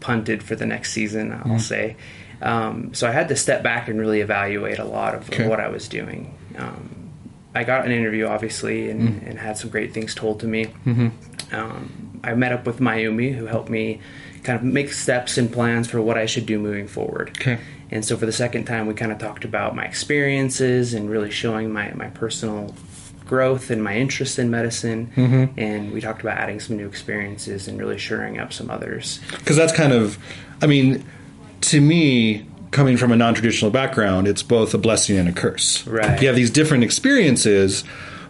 punted 0.00 0.42
for 0.42 0.54
the 0.54 0.66
next 0.66 0.92
season, 0.92 1.32
I'll 1.32 1.38
Mm-hmm. 1.38 1.58
say. 1.58 1.96
Um, 2.42 2.92
so 2.92 3.08
I 3.08 3.12
had 3.12 3.28
to 3.28 3.36
step 3.36 3.62
back 3.62 3.88
and 3.88 3.98
really 3.98 4.20
evaluate 4.20 4.78
a 4.78 4.84
lot 4.84 5.14
of, 5.14 5.28
Okay. 5.30 5.48
what 5.48 5.60
I 5.60 5.68
was 5.68 5.88
doing. 5.88 6.34
Um, 6.58 7.10
I 7.54 7.64
got 7.64 7.86
an 7.86 7.92
interview, 7.92 8.26
obviously, 8.26 8.90
and, 8.90 9.08
Mm. 9.22 9.30
and 9.30 9.38
had 9.38 9.56
some 9.56 9.70
great 9.70 9.94
things 9.94 10.14
told 10.14 10.40
to 10.40 10.46
me. 10.46 10.66
Mm-hmm. 10.84 11.54
Um, 11.54 12.20
I 12.22 12.34
met 12.34 12.52
up 12.52 12.66
with 12.66 12.80
Mayumi, 12.80 13.34
who 13.34 13.46
helped 13.46 13.70
me 13.70 14.00
kind 14.44 14.58
of 14.58 14.64
make 14.64 14.92
steps 14.92 15.36
and 15.36 15.52
plans 15.52 15.90
for 15.90 16.00
what 16.00 16.16
I 16.16 16.26
should 16.26 16.46
do 16.46 16.58
moving 16.58 16.86
forward. 16.86 17.30
Okay. 17.40 17.58
And 17.90 18.04
so 18.04 18.16
for 18.16 18.26
the 18.26 18.32
second 18.32 18.64
time, 18.64 18.86
we 18.86 18.94
kind 18.94 19.12
of 19.12 19.18
talked 19.18 19.44
about 19.44 19.74
my 19.74 19.84
experiences 19.84 20.94
and 20.94 21.10
really 21.10 21.30
showing 21.30 21.72
my, 21.72 21.92
my 21.94 22.08
personal 22.10 22.74
growth 23.26 23.70
and 23.70 23.82
my 23.82 23.96
interest 23.96 24.38
in 24.38 24.50
medicine. 24.50 25.10
Mm-hmm. 25.16 25.58
And 25.58 25.92
we 25.92 26.00
talked 26.00 26.20
about 26.20 26.38
adding 26.38 26.60
some 26.60 26.76
new 26.76 26.86
experiences 26.86 27.68
and 27.68 27.78
really 27.78 27.98
shoring 27.98 28.38
up 28.38 28.52
some 28.52 28.70
others. 28.70 29.20
Because 29.30 29.56
that's 29.56 29.72
kind 29.72 29.92
of, 29.92 30.18
I 30.60 30.66
mean, 30.66 31.04
to 31.62 31.80
me, 31.80 32.46
coming 32.70 32.96
from 32.96 33.12
a 33.12 33.16
non-traditional 33.16 33.70
background, 33.70 34.26
it's 34.26 34.42
both 34.42 34.74
a 34.74 34.78
blessing 34.78 35.16
and 35.16 35.28
a 35.28 35.32
curse. 35.32 35.86
Right. 35.86 36.20
You 36.20 36.26
have 36.26 36.36
these 36.36 36.50
different 36.50 36.84
experiences, 36.84 37.84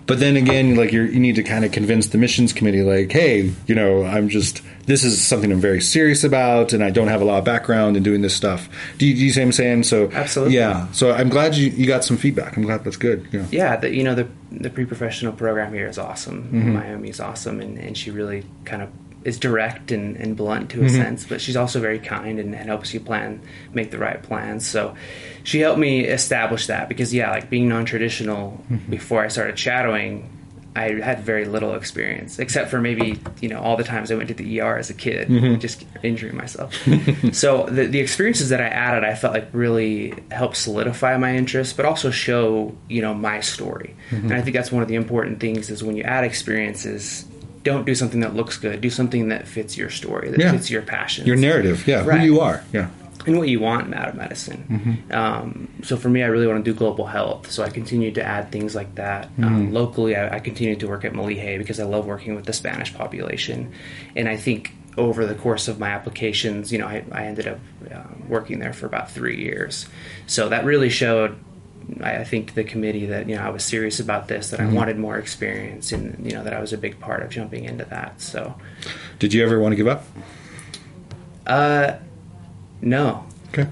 but 0.07 0.21
then 0.21 0.37
again, 0.37 0.75
like 0.77 0.93
you're, 0.93 1.07
you 1.07 1.21
need 1.21 1.37
to 1.37 1.43
kind 1.43 1.65
of 1.65 1.73
convince 1.73 2.09
the 2.09 2.19
missions 2.19 2.53
committee, 2.53 2.83
like, 2.83 3.11
hey, 3.11 3.53
you 3.67 3.75
know, 3.75 4.05
I'm 4.05 4.29
just 4.29 4.63
this 4.87 5.03
is 5.03 5.23
something 5.23 5.51
I'm 5.51 5.61
very 5.61 5.81
serious 5.81 6.25
about, 6.25 6.73
and 6.73 6.85
I 6.85 6.91
don't 6.91 7.09
have 7.09 7.23
a 7.23 7.25
lot 7.25 7.39
of 7.39 7.45
background 7.45 7.97
in 7.97 8.03
doing 8.03 8.21
this 8.21 8.35
stuff. 8.35 8.69
Do 8.99 9.07
you, 9.07 9.15
do 9.15 9.21
you 9.21 9.31
see 9.33 9.41
what 9.41 9.47
I'm 9.47 9.53
saying? 9.53 9.83
So 9.85 10.11
Absolutely. 10.13 10.57
yeah. 10.57 10.91
So 10.93 11.13
I'm 11.13 11.31
glad 11.31 11.55
you, 11.55 11.71
you 11.71 11.87
got 11.87 12.05
some 12.05 12.17
feedback. 12.17 12.57
I'm 12.57 12.65
glad 12.65 12.85
that's 12.85 12.99
good. 12.99 13.27
Yeah. 13.33 13.47
Yeah, 13.51 13.77
the, 13.77 13.95
you 13.95 14.03
know 14.03 14.15
the 14.15 14.29
the 14.53 14.71
pre-professional 14.71 15.33
program 15.33 15.73
here 15.73 15.89
is 15.89 15.99
awesome. 15.99 16.45
Mm-hmm. 16.45 16.77
Mayumi's 16.77 17.21
awesome, 17.21 17.61
and, 17.61 17.79
and 17.79 17.97
she 17.97 18.11
really 18.11 18.45
kind 18.65 18.83
of 18.83 18.91
is 19.25 19.39
direct 19.39 19.91
and, 19.91 20.17
and 20.17 20.37
blunt 20.37 20.71
to 20.71 20.81
a 20.81 20.85
Mm-hmm. 20.85 20.97
sense, 20.97 21.27
but 21.27 21.41
she's 21.41 21.57
also 21.57 21.81
very 21.81 21.99
kind 21.99 22.39
and, 22.39 22.55
and 22.55 22.69
helps 22.69 22.93
you 22.93 23.01
plan, 23.01 23.41
make 23.73 23.91
the 23.91 23.99
right 23.99 24.23
plans. 24.23 24.67
So 24.67 24.95
she 25.43 25.61
helped 25.61 25.79
me 25.81 26.05
establish 26.05 26.67
that 26.67 26.89
because 26.89 27.13
yeah, 27.15 27.31
like 27.31 27.49
being 27.51 27.69
non-traditional 27.69 28.63
Mm-hmm. 28.71 28.91
before 28.91 29.25
I 29.25 29.29
started 29.29 29.59
shadowing. 29.59 30.31
I 30.77 30.95
had 31.01 31.21
very 31.21 31.45
little 31.45 31.77
experience, 31.77 32.41
except 32.41 32.69
for 32.69 32.81
maybe 32.81 33.21
you 33.41 33.49
know 33.49 33.61
all 33.61 33.77
the 33.77 33.85
times 33.85 34.11
I 34.11 34.17
went 34.17 34.27
to 34.27 34.35
the 34.35 34.59
ER 34.61 34.77
as 34.77 34.91
a 34.91 34.95
kid, 34.95 35.29
Mm-hmm. 35.29 35.61
just 35.61 35.85
injuring 36.03 36.37
myself. 36.37 36.75
so 37.33 37.67
the 37.67 37.87
the 37.87 38.01
experiences 38.01 38.49
that 38.49 38.61
I 38.61 38.67
added, 38.67 39.05
I 39.05 39.15
felt 39.15 39.35
like 39.35 39.47
really 39.53 40.15
helped 40.33 40.57
solidify 40.57 41.17
my 41.17 41.37
interest, 41.37 41.77
but 41.77 41.87
also 41.87 42.11
show 42.11 42.75
you 42.89 43.03
know 43.03 43.15
my 43.15 43.39
story. 43.39 43.95
Mm-hmm. 44.11 44.27
And 44.27 44.35
I 44.35 44.43
think 44.43 44.57
that's 44.57 44.73
one 44.73 44.83
of 44.83 44.89
the 44.89 44.97
important 44.97 45.39
things 45.39 45.71
is 45.71 45.85
when 45.85 45.95
you 45.97 46.03
add 46.03 46.25
experiences, 46.25 47.25
don't 47.65 47.85
do 47.85 47.95
something 47.95 48.21
that 48.21 48.35
looks 48.37 48.57
good. 48.59 48.81
Do 48.81 48.91
something 48.91 49.29
that 49.29 49.49
fits 49.49 49.77
your 49.77 49.91
story, 49.91 50.31
that 50.31 50.39
Yeah. 50.39 50.53
fits 50.53 50.71
your 50.71 50.83
passion. 50.83 51.27
Your 51.27 51.37
narrative. 51.37 51.87
Yeah. 51.89 52.05
Right. 52.05 52.21
Who 52.21 52.27
you 52.27 52.41
are. 52.41 52.63
Yeah. 52.73 52.91
and 53.27 53.39
what 53.39 53.49
you 53.49 53.59
want 53.59 53.95
out 53.95 54.09
of 54.11 54.15
medicine. 54.17 55.03
Um, 55.11 55.69
so 55.83 55.97
for 55.97 56.11
me, 56.11 56.23
I 56.23 56.27
really 56.27 56.47
want 56.47 56.63
to 56.63 56.71
do 56.71 56.77
global 56.77 57.07
health. 57.07 57.51
So 57.51 57.63
I 57.63 57.71
continued 57.71 58.17
to 58.17 58.23
add 58.23 58.53
things 58.53 58.75
like 58.75 58.97
that. 58.97 59.31
Um, 59.43 59.73
locally, 59.73 60.15
I, 60.15 60.37
I 60.37 60.41
continued 60.41 60.81
to 60.81 60.89
work 60.89 61.07
at 61.07 61.15
Maliheh 61.15 61.57
because 61.57 61.81
I 61.81 61.85
love 61.85 62.05
working 62.05 62.35
with 62.35 62.45
the 62.45 62.53
Spanish 62.53 62.93
population, 62.93 63.73
and 64.15 64.29
I 64.29 64.37
think 64.37 64.75
over 64.99 65.25
the 65.25 65.35
course 65.35 65.69
of 65.69 65.79
my 65.79 65.89
applications, 65.89 66.71
you 66.71 66.77
know, 66.79 66.87
I, 66.87 67.03
I 67.13 67.25
ended 67.25 67.49
up 67.49 67.61
uh, 67.91 68.03
working 68.29 68.59
there 68.59 68.75
for 68.75 68.85
about 68.85 69.11
three 69.11 69.41
years. 69.43 69.87
So 70.27 70.51
that 70.51 70.67
really 70.67 70.91
showed. 70.91 71.37
I 72.03 72.17
I 72.19 72.25
think 72.25 72.49
to 72.49 72.55
the 72.55 72.65
committee 72.65 73.07
that 73.07 73.29
you 73.29 73.37
know 73.37 73.43
I 73.43 73.51
was 73.51 73.65
serious 73.65 74.01
about 74.01 74.29
this, 74.29 74.51
that 74.51 74.61
I 74.61 74.67
wanted 74.67 74.99
more 74.99 75.19
experience, 75.19 75.93
and 75.93 76.25
you 76.25 76.33
know 76.33 76.45
that 76.45 76.53
I 76.53 76.61
was 76.61 76.73
a 76.73 76.79
big 76.79 76.99
part 77.01 77.23
of 77.23 77.31
jumping 77.31 77.65
into 77.65 77.85
that. 77.87 78.21
So, 78.21 78.55
Did 79.19 79.33
you 79.35 79.43
ever 79.45 79.59
want 79.61 79.73
to 79.73 79.77
give 79.77 79.89
up? 79.89 80.05
uh, 81.47 81.95
no, 82.81 83.25
Okay. 83.53 83.69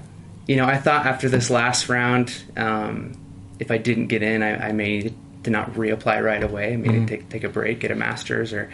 you 0.47 0.55
know, 0.55 0.65
I 0.65 0.77
thought 0.77 1.05
after 1.05 1.29
this 1.29 1.49
last 1.49 1.89
round, 1.89 2.33
um, 2.57 3.13
if 3.59 3.71
I 3.71 3.77
didn't 3.77 4.07
get 4.07 4.23
in, 4.23 4.43
I, 4.43 4.69
I 4.69 4.71
may 4.71 4.99
need 4.99 5.15
to 5.43 5.49
not 5.49 5.73
reapply 5.73 6.23
right 6.23 6.41
away. 6.43 6.73
I 6.73 6.77
may 6.77 7.05
take 7.05 7.27
take 7.29 7.43
a 7.43 7.49
break, 7.49 7.79
get 7.81 7.91
a 7.91 7.95
master's, 7.95 8.53
or, 8.53 8.69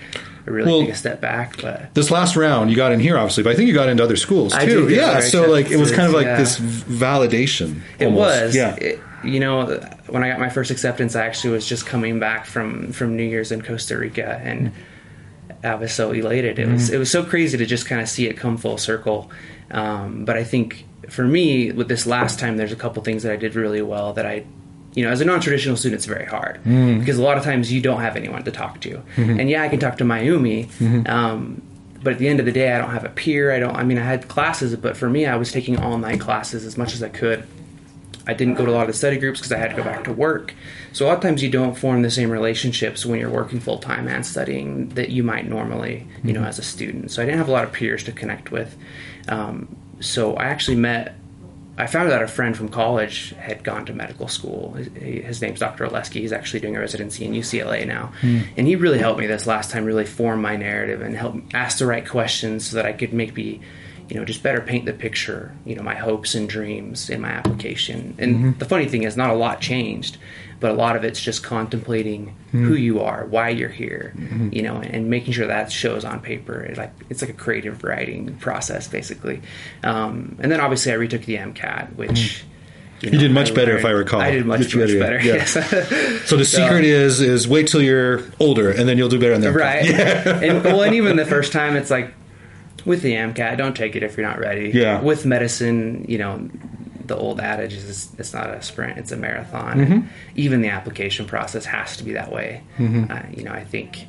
or 0.45 0.53
really 0.53 0.71
Well- 0.71 0.81
take 0.81 0.89
a 0.91 0.95
step 0.95 1.19
back. 1.21 1.59
But 1.61 1.93
This 1.95 2.11
last 2.11 2.35
round, 2.35 2.69
you 2.69 2.75
got 2.75 2.91
in 2.91 2.99
here, 2.99 3.17
obviously, 3.17 3.43
but 3.43 3.51
I 3.53 3.55
think 3.55 3.67
you 3.69 3.73
got 3.73 3.89
into 3.89 4.03
other 4.03 4.15
schools 4.17 4.55
too. 4.55 4.87
Yeah, 4.89 5.19
so 5.21 5.49
like 5.49 5.71
it 5.71 5.77
was 5.77 5.91
kind 5.91 6.07
of 6.07 6.13
like 6.13 6.27
acceptances, 6.27 6.85
this 6.85 6.99
validation. 6.99 7.81
it 7.97 8.05
almost. 8.05 8.19
was, 8.43 8.55
yeah. 8.55 8.75
it- 8.75 8.99
you 9.23 9.39
know, 9.39 9.65
when 10.07 10.23
I 10.23 10.29
got 10.29 10.39
my 10.39 10.49
first 10.49 10.71
acceptance, 10.71 11.15
I 11.15 11.25
actually 11.25 11.53
was 11.53 11.65
just 11.67 11.85
coming 11.85 12.19
back 12.19 12.45
from 12.45 12.91
from 12.91 13.15
New 13.15 13.23
Year's 13.23 13.51
in 13.51 13.61
Costa 13.61 13.97
Rica, 13.97 14.39
and 14.43 14.71
I 15.63 15.75
was 15.75 15.93
so 15.93 16.11
elated. 16.11 16.59
It 16.59 16.67
was 16.67 16.89
it 16.89 16.97
was 16.97 17.11
so 17.11 17.23
crazy 17.23 17.57
to 17.57 17.65
just 17.65 17.85
kind 17.85 18.01
of 18.01 18.09
see 18.09 18.27
it 18.27 18.37
come 18.37 18.57
full 18.57 18.77
circle. 18.77 19.31
Um, 19.71 20.25
but 20.25 20.37
I 20.37 20.43
think 20.43 20.85
for 21.09 21.23
me, 21.25 21.71
with 21.71 21.87
this 21.87 22.05
last 22.05 22.39
time, 22.39 22.57
there's 22.57 22.71
a 22.71 22.75
couple 22.75 23.03
things 23.03 23.23
that 23.23 23.31
I 23.31 23.35
did 23.35 23.55
really 23.55 23.81
well 23.81 24.13
that 24.13 24.25
I 24.25 24.45
you 24.95 25.05
know, 25.05 25.11
as 25.11 25.21
a 25.21 25.25
non-traditional 25.25 25.77
student, 25.77 25.99
it's 25.99 26.07
very 26.07 26.25
hard 26.25 26.59
because 26.99 27.19
a 27.19 27.21
lot 27.21 27.37
of 27.37 27.43
times 27.43 27.71
you 27.71 27.79
don't 27.79 28.01
have 28.01 28.15
anyone 28.15 28.43
to 28.43 28.51
talk 28.51 28.81
to. 28.81 29.01
And 29.39 29.47
yeah, 29.49 29.61
I 29.61 29.69
can 29.69 29.79
talk 29.79 29.99
to 29.99 30.03
Mayumi, 30.03 31.07
um, 31.07 31.61
but 32.01 32.13
at 32.13 32.19
the 32.19 32.27
end 32.27 32.39
of 32.39 32.45
the 32.47 32.51
day, 32.51 32.73
I 32.73 32.79
don't 32.79 32.89
have 32.89 33.05
a 33.05 33.09
peer. 33.09 33.51
I 33.53 33.59
don't. 33.59 33.75
I 33.75 33.83
mean, 33.83 33.97
I 33.99 34.03
had 34.03 34.27
classes, 34.27 34.75
but 34.75 34.97
for 34.97 35.07
me, 35.09 35.25
I 35.27 35.35
was 35.35 35.51
taking 35.51 35.77
all-night 35.77 36.19
classes 36.19 36.65
as 36.65 36.75
much 36.77 36.93
as 36.95 37.03
I 37.03 37.09
could. 37.09 37.45
I 38.29 38.33
didn't 38.33 38.53
go 38.53 38.65
to 38.65 38.71
a 38.71 38.73
lot 38.73 38.81
of 38.81 38.87
the 38.87 38.93
study 38.93 39.17
groups 39.17 39.39
because 39.39 39.51
I 39.51 39.57
had 39.57 39.71
to 39.71 39.75
go 39.75 39.83
back 39.83 40.03
to 40.03 40.13
work. 40.13 40.53
So 40.93 41.05
a 41.05 41.07
lot 41.07 41.17
of 41.17 41.23
times 41.23 41.41
you 41.41 41.49
don't 41.49 41.75
form 41.75 42.03
the 42.03 42.11
same 42.11 42.29
relationships 42.29 43.03
when 43.03 43.19
you're 43.19 43.29
working 43.29 43.59
full 43.59 43.79
time 43.79 44.07
and 44.07 44.23
studying 44.23 44.89
that 44.89 45.09
you 45.09 45.23
might 45.23 45.47
normally, 45.47 46.07
you 46.23 46.33
know, 46.33 46.43
as 46.43 46.59
a 46.59 46.63
student. 46.63 47.11
So 47.11 47.23
I 47.23 47.25
didn't 47.25 47.39
have 47.39 47.49
a 47.49 47.51
lot 47.51 47.63
of 47.63 47.73
peers 47.73 48.03
to 48.03 48.11
connect 48.11 48.51
with. 48.51 48.77
Um, 49.27 49.75
so 49.99 50.35
I 50.35 50.45
actually 50.45 50.77
met. 50.77 51.15
I 51.77 51.87
found 51.87 52.11
out 52.11 52.21
a 52.21 52.27
friend 52.27 52.55
from 52.57 52.67
college 52.67 53.33
had 53.35 53.63
gone 53.63 53.85
to 53.85 53.93
medical 53.93 54.27
school. 54.27 54.73
His, 54.73 54.87
his 55.25 55.41
name's 55.41 55.61
Dr. 55.61 55.87
Oleski. 55.87 56.19
He's 56.19 56.33
actually 56.33 56.59
doing 56.59 56.75
a 56.75 56.79
residency 56.79 57.25
in 57.25 57.31
UCLA 57.31 57.87
now, 57.87 58.11
and 58.57 58.67
he 58.67 58.75
really 58.75 58.99
helped 58.99 59.19
me 59.19 59.27
this 59.27 59.47
last 59.47 59.71
time. 59.71 59.85
Really 59.85 60.05
form 60.05 60.41
my 60.41 60.55
narrative 60.55 61.01
and 61.01 61.15
help 61.15 61.35
ask 61.53 61.79
the 61.79 61.85
right 61.85 62.07
questions 62.07 62.67
so 62.67 62.75
that 62.75 62.85
I 62.85 62.91
could 62.91 63.13
maybe 63.13 63.61
you 64.09 64.15
know, 64.17 64.25
just 64.25 64.41
better 64.41 64.59
paint 64.59 64.85
the 64.85 64.93
picture, 64.93 65.55
you 65.65 65.75
know, 65.75 65.83
my 65.83 65.93
hopes 65.93 66.33
and 66.33 66.49
dreams 66.49 67.09
in 67.09 67.21
my 67.21 67.29
application. 67.29 68.15
And 68.17 68.35
mm-hmm. 68.35 68.51
the 68.57 68.65
funny 68.65 68.87
thing 68.87 69.03
is, 69.03 69.15
not 69.15 69.29
a 69.29 69.35
lot 69.35 69.61
changed, 69.61 70.17
but 70.59 70.71
a 70.71 70.73
lot 70.73 70.95
of 70.95 71.03
it's 71.03 71.21
just 71.21 71.43
contemplating 71.43 72.35
mm-hmm. 72.47 72.65
who 72.65 72.73
you 72.73 73.01
are, 73.01 73.25
why 73.25 73.49
you're 73.49 73.69
here, 73.69 74.13
mm-hmm. 74.17 74.49
you 74.51 74.63
know, 74.63 74.77
and, 74.77 75.09
making 75.09 75.33
sure 75.33 75.47
that 75.47 75.71
shows 75.71 76.03
on 76.03 76.19
paper. 76.21 76.61
It's 76.61 76.77
like 76.77 76.91
it's 77.09 77.21
like 77.21 77.29
a 77.29 77.33
creative 77.33 77.83
writing 77.83 78.35
process, 78.37 78.87
basically. 78.87 79.41
Um, 79.83 80.37
and 80.39 80.51
then 80.51 80.59
obviously 80.59 80.91
I 80.91 80.95
retook 80.95 81.23
the 81.23 81.37
MCAT, 81.37 81.95
which. 81.95 82.09
Mm. 82.09 82.43
You 83.01 83.11
did 83.11 83.31
much 83.31 83.55
better, 83.55 83.77
if 83.77 83.85
I 83.85 83.91
recall. 83.91 84.19
I 84.19 84.31
did 84.31 84.45
much, 84.45 84.59
much 84.59 84.75
better, 84.75 84.99
better. 84.99 85.21
yeah. 85.21 85.35
Yes. 85.35 85.53
So 86.27 86.35
the 86.35 86.43
secret 86.43 86.83
is 86.83 87.21
is 87.21 87.47
wait 87.47 87.67
till 87.67 87.81
you're 87.81 88.23
older, 88.41 88.69
and 88.71 88.89
then 88.89 88.97
you'll 88.97 89.07
do 89.07 89.17
better 89.17 89.31
in 89.31 89.39
there. 89.39 89.53
right? 89.53 89.85
and 89.89 90.65
well, 90.65 90.81
and 90.81 90.93
even 90.93 91.15
the 91.15 91.25
first 91.25 91.53
time, 91.53 91.77
it's 91.77 91.89
like 91.89 92.13
with 92.85 93.01
the 93.01 93.13
MCAT, 93.13 93.57
don't 93.57 93.75
take 93.75 93.95
it 93.95 94.03
if 94.03 94.17
you're 94.17 94.27
not 94.27 94.39
ready. 94.39 94.71
Yeah. 94.73 95.01
With 95.01 95.25
medicine, 95.25 96.05
you 96.07 96.17
know, 96.17 96.49
the 97.05 97.17
old 97.17 97.39
adage 97.39 97.73
is 97.73 98.09
it's 98.17 98.33
not 98.33 98.49
a 98.49 98.61
sprint; 98.61 98.97
it's 98.97 99.11
a 99.11 99.17
marathon. 99.17 99.79
Mm-hmm. 99.79 99.91
And 99.91 100.09
even 100.35 100.61
the 100.61 100.69
application 100.69 101.25
process 101.25 101.65
has 101.65 101.97
to 101.97 102.03
be 102.03 102.13
that 102.13 102.31
way. 102.31 102.63
Mm-hmm. 102.77 103.11
Uh, 103.11 103.21
you 103.35 103.43
know, 103.43 103.51
I 103.51 103.63
think 103.63 104.05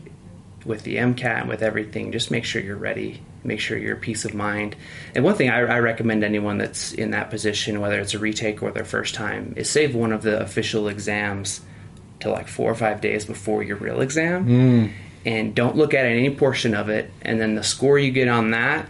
with 0.65 0.83
the 0.83 0.97
MCAT 0.97 1.41
and 1.41 1.49
with 1.49 1.63
everything, 1.63 2.13
just 2.13 2.31
make 2.31 2.45
sure 2.45 2.63
you're 2.63 2.77
ready. 2.77 3.23
Make 3.43 3.61
sure 3.61 3.79
you're 3.79 3.97
peace 3.97 4.27
of 4.27 4.35
mind. 4.35 4.77
And 5.15 5.25
one 5.25 5.35
thing 5.35 5.49
I, 5.49 5.61
I 5.61 5.79
recommend 5.79 6.23
anyone 6.23 6.59
that's 6.59 6.93
in 6.93 7.13
that 7.13 7.31
position, 7.31 7.81
whether 7.81 7.99
it's 7.99 8.13
a 8.13 8.19
retake 8.19 8.63
or 8.63 8.71
their 8.71 8.85
first 8.85 9.15
time, 9.15 9.55
is 9.57 9.71
save 9.71 9.95
one 9.95 10.13
of 10.13 10.23
the 10.23 10.41
official 10.41 10.89
exams 10.89 11.63
to 12.21 12.31
like 12.31 12.49
four 12.49 12.71
or 12.71 12.75
five 12.75 13.01
days 13.01 13.25
before 13.25 13.63
your 13.63 13.77
real 13.77 14.03
exam. 14.03 14.47
Mm. 14.47 14.93
And 15.27 15.55
don't 15.55 15.77
look 15.77 15.93
at 15.95 16.07
any 16.07 16.31
portion 16.35 16.75
of 16.75 16.89
it. 16.89 17.11
And 17.23 17.41
then 17.41 17.55
the 17.55 17.63
score 17.63 17.99
you 17.99 18.11
get 18.11 18.29
on 18.29 18.53
that, 18.53 18.89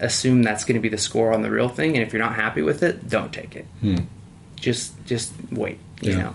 assume 0.00 0.42
that's 0.42 0.64
going 0.64 0.74
to 0.76 0.80
be 0.80 0.88
the 0.88 0.98
score 0.98 1.32
on 1.32 1.42
the 1.42 1.50
real 1.50 1.68
thing. 1.68 1.96
And 1.96 2.06
if 2.06 2.12
you're 2.12 2.22
not 2.22 2.34
happy 2.36 2.62
with 2.62 2.82
it, 2.82 3.08
don't 3.08 3.32
take 3.32 3.56
it. 3.56 3.66
Just 4.56 4.92
just 5.06 5.32
wait. 5.50 5.78
You 6.00 6.12
Hmm. 6.12 6.18
Yeah. 6.18 6.24
know. 6.24 6.34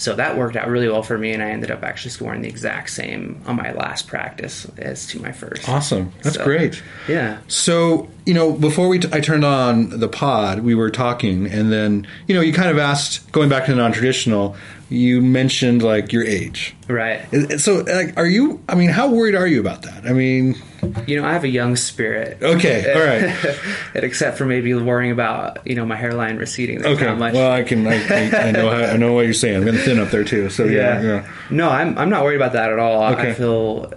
So 0.00 0.14
that 0.16 0.38
worked 0.38 0.56
out 0.56 0.66
really 0.68 0.88
well 0.88 1.02
for 1.02 1.18
me, 1.18 1.32
and 1.32 1.42
I 1.42 1.50
ended 1.50 1.70
up 1.70 1.82
actually 1.82 2.12
scoring 2.12 2.40
the 2.40 2.48
exact 2.48 2.88
same 2.88 3.40
on 3.44 3.56
my 3.56 3.72
last 3.72 4.06
practice 4.06 4.66
as 4.78 5.06
to 5.08 5.20
my 5.20 5.30
first. 5.30 5.68
Awesome. 5.68 6.10
That's 6.22 6.36
So, 6.36 6.44
great. 6.44 6.82
Yeah. 7.06 7.38
So, 7.48 8.08
you 8.24 8.32
know, 8.32 8.50
before 8.52 8.88
we 8.88 8.98
t- 9.00 9.08
I 9.12 9.20
turned 9.20 9.44
on 9.44 10.00
the 10.00 10.08
pod, 10.08 10.60
we 10.60 10.74
were 10.74 10.88
talking, 10.90 11.46
and 11.46 11.70
then, 11.70 12.06
you 12.26 12.34
know, 12.34 12.40
you 12.40 12.54
kind 12.54 12.70
of 12.70 12.78
asked, 12.78 13.30
going 13.30 13.50
back 13.50 13.66
to 13.66 13.72
the 13.72 13.76
non 13.76 13.92
traditional, 13.92 14.56
you 14.88 15.20
mentioned 15.20 15.82
like 15.82 16.12
your 16.14 16.24
age. 16.24 16.74
Right. 16.88 17.20
So, 17.60 17.84
like, 17.86 18.16
are 18.16 18.26
you, 18.26 18.62
I 18.70 18.74
mean, 18.76 18.88
how 18.88 19.10
worried 19.10 19.34
are 19.34 19.46
you 19.46 19.60
about 19.60 19.82
that? 19.82 20.06
I 20.06 20.14
mean, 20.14 20.56
You 21.06 21.20
know, 21.20 21.26
I 21.28 21.32
have 21.32 21.44
a 21.44 21.48
young 21.48 21.76
spirit. 21.76 22.38
okay, 22.42 22.92
all 22.94 23.00
right. 23.04 23.58
except 23.94 24.38
for 24.38 24.46
maybe 24.46 24.72
worrying 24.74 25.12
about 25.12 25.66
you 25.66 25.74
know 25.74 25.84
my 25.84 25.96
hairline 25.96 26.36
receding. 26.36 26.80
There's 26.82 26.96
Okay. 27.00 27.14
much. 27.14 27.34
Well, 27.34 27.52
I 27.52 27.62
can, 27.62 27.86
I, 27.86 27.94
I, 28.08 28.48
I 28.48 28.50
know, 28.52 28.70
how, 28.70 28.76
I 28.92 28.96
know 28.96 29.12
what 29.12 29.24
you're 29.24 29.34
saying. 29.34 29.56
I'm 29.56 29.64
gonna 29.64 29.78
thin 29.78 29.98
up 29.98 30.10
there 30.10 30.24
too. 30.24 30.48
So, 30.50 30.64
yeah. 30.64 31.00
yeah. 31.02 31.28
No, 31.50 31.68
I'm 31.68 31.96
I'm 31.98 32.08
not 32.10 32.24
worried 32.24 32.36
about 32.36 32.52
that 32.54 32.70
at 32.72 32.78
all. 32.78 33.02
I- 33.02 33.12
Okay. 33.12 33.30
I 33.30 33.34
feel 33.34 33.92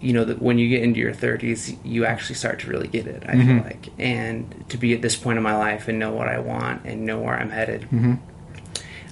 you 0.00 0.12
know 0.14 0.24
that 0.24 0.40
when 0.40 0.58
you 0.58 0.68
get 0.68 0.82
into 0.82 0.98
your 0.98 1.12
30s, 1.12 1.76
you 1.84 2.06
actually 2.06 2.34
start 2.36 2.58
to 2.60 2.70
really 2.70 2.88
get 2.88 3.06
it. 3.06 3.22
I 3.26 3.34
Mm-hmm. 3.34 3.46
feel 3.56 3.64
like, 3.64 3.88
and 3.98 4.64
to 4.70 4.78
be 4.78 4.94
at 4.94 5.02
this 5.02 5.14
point 5.14 5.36
in 5.36 5.42
my 5.42 5.56
life 5.56 5.88
and 5.88 5.98
know 5.98 6.12
what 6.12 6.26
I 6.26 6.38
want 6.38 6.86
and 6.86 7.04
know 7.04 7.18
where 7.20 7.34
I'm 7.38 7.50
headed. 7.50 7.82
Mm-hmm. 7.82 8.14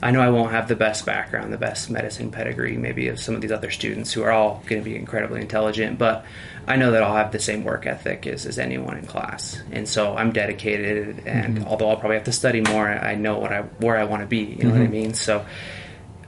I 0.02 0.10
know 0.12 0.20
I 0.20 0.30
won't 0.30 0.52
have 0.52 0.68
the 0.68 0.76
best 0.76 1.04
background, 1.06 1.52
the 1.52 1.58
best 1.58 1.90
medicine 1.90 2.30
pedigree, 2.30 2.76
maybe 2.76 3.08
of 3.08 3.18
some 3.18 3.34
of 3.34 3.40
these 3.40 3.50
other 3.52 3.70
students 3.70 4.12
who 4.12 4.22
are 4.22 4.30
all 4.30 4.62
going 4.66 4.80
to 4.80 4.84
be 4.88 4.94
incredibly 4.96 5.40
intelligent, 5.40 5.98
but 5.98 6.24
I 6.68 6.76
know 6.76 6.92
that 6.92 7.02
I'll 7.02 7.16
have 7.16 7.32
the 7.32 7.40
same 7.40 7.64
work 7.64 7.86
ethic 7.86 8.26
as, 8.26 8.46
as 8.46 8.58
anyone 8.58 8.96
in 8.98 9.06
class. 9.06 9.60
And 9.72 9.88
so 9.88 10.16
I'm 10.16 10.32
dedicated, 10.32 11.22
and 11.26 11.58
Mm-hmm. 11.58 11.66
although 11.68 11.88
I'll 11.90 11.96
probably 11.96 12.16
have 12.16 12.24
to 12.26 12.32
study 12.32 12.60
more, 12.60 12.86
I 12.88 13.14
know 13.16 13.38
what 13.38 13.52
I 13.52 13.62
where 13.80 13.96
I 13.96 14.04
want 14.04 14.22
to 14.22 14.26
be. 14.28 14.38
You 14.58 14.64
know 14.64 14.70
what 14.70 14.80
I 14.80 14.84
Mm-hmm. 14.84 14.92
mean? 14.92 15.14
So 15.14 15.44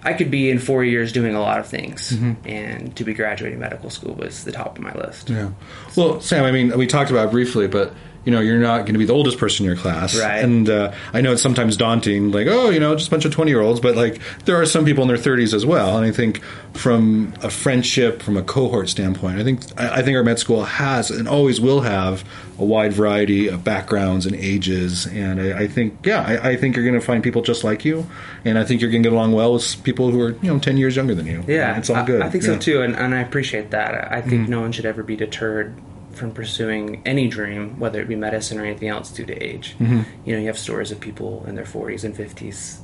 I 0.03 0.15
could 0.15 0.31
be 0.31 0.51
in 0.51 0.59
four 0.59 0.83
years 0.83 1.13
doing 1.13 1.35
a 1.35 1.41
lot 1.41 1.61
of 1.61 1.67
things, 1.69 2.11
Mm-hmm. 2.13 2.49
and 2.49 2.97
to 2.97 3.05
be 3.05 3.15
graduating 3.15 3.59
medical 3.61 3.91
school 3.91 4.15
was 4.15 4.45
the 4.45 4.53
top 4.53 4.79
of 4.79 4.83
my 4.83 4.95
list. 4.95 5.31
Yeah. 5.31 5.51
Well, 5.97 6.21
Sam, 6.21 6.45
I 6.45 6.51
mean, 6.51 6.77
we 6.77 6.87
talked 6.87 7.11
about 7.11 7.29
it 7.29 7.31
briefly, 7.31 7.69
but 7.69 7.93
you 8.25 8.33
know, 8.33 8.41
you're 8.41 8.59
not 8.59 8.81
going 8.81 8.93
to 8.93 8.99
be 8.99 9.07
the 9.07 9.15
oldest 9.15 9.39
person 9.39 9.65
in 9.65 9.73
your 9.73 9.81
class, 9.81 10.19
Right. 10.19 10.45
And 10.45 10.69
uh, 10.69 10.93
I 11.13 11.21
know 11.21 11.33
it's 11.33 11.43
sometimes 11.43 11.77
daunting, 11.77 12.33
like, 12.33 12.47
oh, 12.49 12.69
you 12.69 12.79
know, 12.79 12.95
just 12.95 13.09
a 13.09 13.11
bunch 13.11 13.25
of 13.25 13.33
twenty 13.33 13.51
year 13.51 13.61
olds, 13.63 13.81
but 13.81 13.97
like 13.97 14.21
there 14.45 14.61
are 14.61 14.67
some 14.67 14.85
people 14.85 15.03
in 15.03 15.09
their 15.09 15.17
30s 15.17 15.55
as 15.55 15.65
well. 15.65 15.97
And 15.97 16.05
I 16.05 16.13
think 16.13 16.43
from 16.75 17.33
a 17.43 17.51
friendship, 17.51 18.23
from 18.23 18.37
a 18.37 18.43
cohort 18.43 18.89
standpoint, 18.89 19.39
I 19.39 19.45
think 19.45 19.61
I, 19.81 19.97
I 20.01 20.03
think 20.03 20.17
our 20.17 20.23
med 20.25 20.39
school 20.39 20.65
has 20.65 21.11
and 21.11 21.27
always 21.29 21.61
will 21.61 21.81
have 21.81 22.25
a 22.59 22.65
wide 22.65 22.93
variety 22.93 23.49
of 23.49 23.65
backgrounds 23.65 24.27
and 24.27 24.37
ages. 24.37 25.07
And 25.07 25.41
I, 25.41 25.61
I 25.61 25.67
think, 25.67 26.05
yeah, 26.05 26.23
I, 26.23 26.51
I 26.51 26.57
think 26.57 26.77
you're 26.77 26.85
going 26.85 27.01
to 27.01 27.05
find 27.05 27.25
people 27.25 27.41
just 27.41 27.65
like 27.65 27.87
you, 27.87 28.07
and 28.45 28.59
I 28.59 28.65
think 28.65 28.83
you're 28.83 28.91
going 28.91 29.03
to 29.03 29.09
get 29.09 29.15
along 29.15 29.33
well 29.33 29.55
with 29.55 29.83
people 29.83 30.11
who 30.11 30.21
are 30.21 30.33
you 30.43 30.53
know 30.53 30.59
ten 30.59 30.77
years 30.77 30.95
younger 30.95 31.15
than 31.15 31.27
you. 31.27 31.43
Yeah, 31.47 31.79
it's 31.79 31.89
all 31.89 32.05
good. 32.05 32.21
I, 32.21 32.29
think 32.29 32.45
Yeah. 32.45 32.51
Mm-hmm. 32.51 32.61
so 32.61 32.73
too, 32.73 32.83
and, 32.83 32.95
and 32.97 33.15
I 33.15 33.21
appreciate 33.21 33.71
that. 33.71 34.13
I 34.13 34.19
I 34.19 34.21
think 34.21 34.49
no 34.49 34.61
one 34.61 34.73
should 34.73 34.85
ever 34.85 35.03
be 35.03 35.17
deterred 35.17 35.75
from 36.13 36.33
pursuing 36.33 37.03
any 37.07 37.29
dream, 37.29 37.79
whether 37.79 38.01
it 38.01 38.09
be 38.09 38.17
medicine 38.17 38.59
or 38.59 38.65
anything 38.65 38.89
else, 38.89 39.11
due 39.11 39.25
to 39.27 39.35
age. 39.35 39.77
Mm-hmm. 39.79 40.03
You 40.25 40.35
know, 40.35 40.41
you 40.41 40.47
have 40.49 40.59
stories 40.59 40.91
of 40.91 41.01
people 41.01 41.45
in 41.47 41.55
their 41.55 41.65
40s 41.65 42.05
and 42.05 42.15
50s 42.15 42.79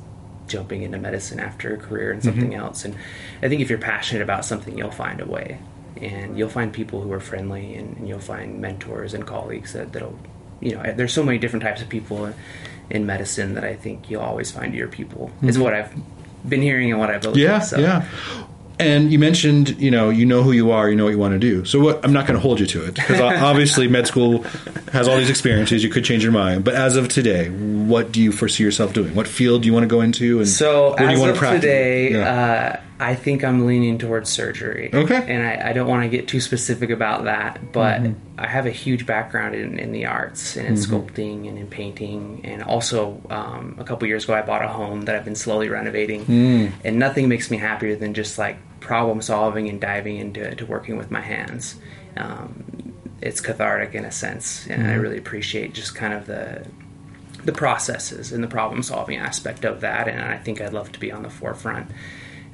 jumping 0.47 0.81
into 0.83 0.97
medicine 0.97 1.39
after 1.39 1.73
a 1.73 1.77
career 1.77 2.11
in 2.11 2.19
Mm-hmm. 2.19 2.29
something 2.29 2.55
else, 2.55 2.85
and 2.85 2.95
I 3.43 3.49
think 3.49 3.61
if 3.61 3.69
you're 3.69 3.79
passionate 3.79 4.23
about 4.23 4.45
something, 4.45 4.77
you'll 4.77 4.91
find 4.91 5.19
a 5.19 5.25
way, 5.25 5.59
and 5.99 6.37
you'll 6.37 6.49
find 6.49 6.71
people 6.71 7.01
who 7.01 7.11
are 7.11 7.19
friendly, 7.19 7.75
and, 7.75 7.97
and 7.97 8.07
you'll 8.07 8.19
find 8.19 8.61
mentors 8.61 9.13
and 9.13 9.27
colleagues 9.27 9.73
that 9.73 9.91
that'll, 9.93 10.17
you 10.61 10.73
know, 10.75 10.93
there's 10.95 11.13
so 11.13 11.23
many 11.23 11.37
different 11.37 11.63
types 11.63 11.81
of 11.81 11.89
people 11.89 12.33
in 12.89 13.05
medicine 13.05 13.55
that 13.55 13.65
I 13.65 13.75
think 13.75 14.09
you'll 14.09 14.21
always 14.21 14.49
find 14.49 14.73
your 14.73 14.87
people. 14.87 15.31
Is 15.41 15.59
what 15.59 15.73
I've 15.73 15.93
been 16.47 16.61
hearing 16.61 16.91
and 16.91 16.99
what 16.99 17.09
I 17.09 17.17
believe. 17.17 17.45
Mm-hmm. 17.45 17.53
Yeah, 17.53 17.59
so. 17.59 17.77
yeah. 17.79 18.07
And 18.79 19.11
you 19.11 19.17
mentioned, 19.19 19.79
you 19.81 19.89
know, 19.89 20.09
you 20.09 20.25
know 20.25 20.43
who 20.43 20.51
you 20.51 20.71
are, 20.71 20.89
you 20.89 20.95
know 20.95 21.03
what 21.05 21.09
you 21.11 21.17
want 21.17 21.33
to 21.33 21.39
do. 21.39 21.65
So 21.65 21.79
what? 21.79 22.03
I'm 22.05 22.13
not 22.13 22.27
going 22.27 22.35
to 22.37 22.41
hold 22.41 22.59
you 22.59 22.65
to 22.67 22.85
it 22.85 22.93
because 22.95 23.19
obviously 23.41 23.87
med 23.87 24.05
school 24.07 24.43
has 24.91 25.07
all 25.07 25.17
these 25.17 25.29
experiences. 25.29 25.83
You 25.83 25.89
could 25.89 26.05
change 26.05 26.21
your 26.23 26.31
mind, 26.31 26.63
but 26.63 26.75
as 26.75 26.95
of 26.95 27.07
today, 27.09 27.49
what 27.49 28.11
do 28.11 28.21
you 28.21 28.31
foresee 28.31 28.63
yourself 28.63 28.93
doing? 28.93 29.15
What 29.15 29.27
field 29.27 29.63
do 29.63 29.67
you 29.67 29.73
want 29.73 29.83
to 29.83 29.87
go 29.87 30.01
into? 30.01 30.37
And 30.39 30.47
So 30.47 30.89
where 30.91 30.97
do 30.99 31.05
as 31.05 31.13
you 31.13 31.19
want 31.19 31.29
of 31.31 31.35
to 31.37 31.39
practice? 31.39 31.61
today, 31.61 32.11
Yeah. 32.11 32.77
uh, 32.79 32.81
I 32.99 33.13
think 33.13 33.43
I'm 33.43 33.67
leaning 33.67 33.99
towards 33.99 34.27
surgery. 34.31 34.89
Okay. 34.91 35.23
And 35.27 35.45
I, 35.45 35.69
I 35.69 35.73
don't 35.73 35.87
want 35.87 36.01
to 36.03 36.09
get 36.09 36.27
too 36.27 36.39
specific 36.39 36.89
about 36.89 37.25
that, 37.25 37.71
but 37.71 38.01
Mm-hmm. 38.01 38.13
I 38.39 38.45
have 38.47 38.67
a 38.67 38.71
huge 38.71 39.07
background 39.07 39.55
in, 39.55 39.79
in 39.79 39.91
the 39.91 40.05
arts 40.05 40.55
and 40.57 40.67
in 40.67 40.73
sculpting 40.75 41.47
and 41.47 41.57
in 41.57 41.65
painting. 41.65 42.41
And 42.43 42.61
also, 42.61 43.19
um, 43.31 43.75
a 43.79 43.83
couple 43.83 44.07
years 44.07 44.25
ago, 44.25 44.35
I 44.35 44.43
bought 44.43 44.63
a 44.63 44.67
home 44.67 45.01
that 45.05 45.15
I've 45.15 45.25
been 45.25 45.33
slowly 45.35 45.69
renovating. 45.69 46.23
Mm. 46.25 46.71
And 46.85 46.99
nothing 46.99 47.29
makes 47.29 47.49
me 47.49 47.57
happier 47.57 47.95
than 47.95 48.13
just 48.13 48.37
like 48.37 48.57
problem 48.79 49.21
solving 49.21 49.69
and 49.69 49.79
diving 49.81 50.17
into 50.17 50.55
to 50.55 50.65
working 50.65 50.97
with 50.97 51.11
my 51.11 51.21
hands. 51.21 51.75
Um, 52.15 52.93
it's 53.21 53.41
cathartic 53.41 53.95
in 53.95 54.05
a 54.05 54.11
sense, 54.11 54.67
and 54.67 54.83
I 54.83 54.91
Mm-hmm. 54.91 55.01
really 55.01 55.17
appreciate 55.17 55.73
just 55.73 55.95
kind 55.95 56.13
of 56.13 56.25
the 56.27 56.65
the 57.45 57.51
processes 57.53 58.33
and 58.33 58.43
the 58.43 58.47
problem 58.47 58.83
solving 58.83 59.17
aspect 59.17 59.63
of 59.63 59.81
that. 59.81 60.07
And 60.07 60.21
I 60.21 60.37
think 60.37 60.59
I'd 60.59 60.73
love 60.73 60.91
to 60.91 60.99
be 60.99 61.11
on 61.13 61.23
the 61.23 61.29
forefront, 61.29 61.89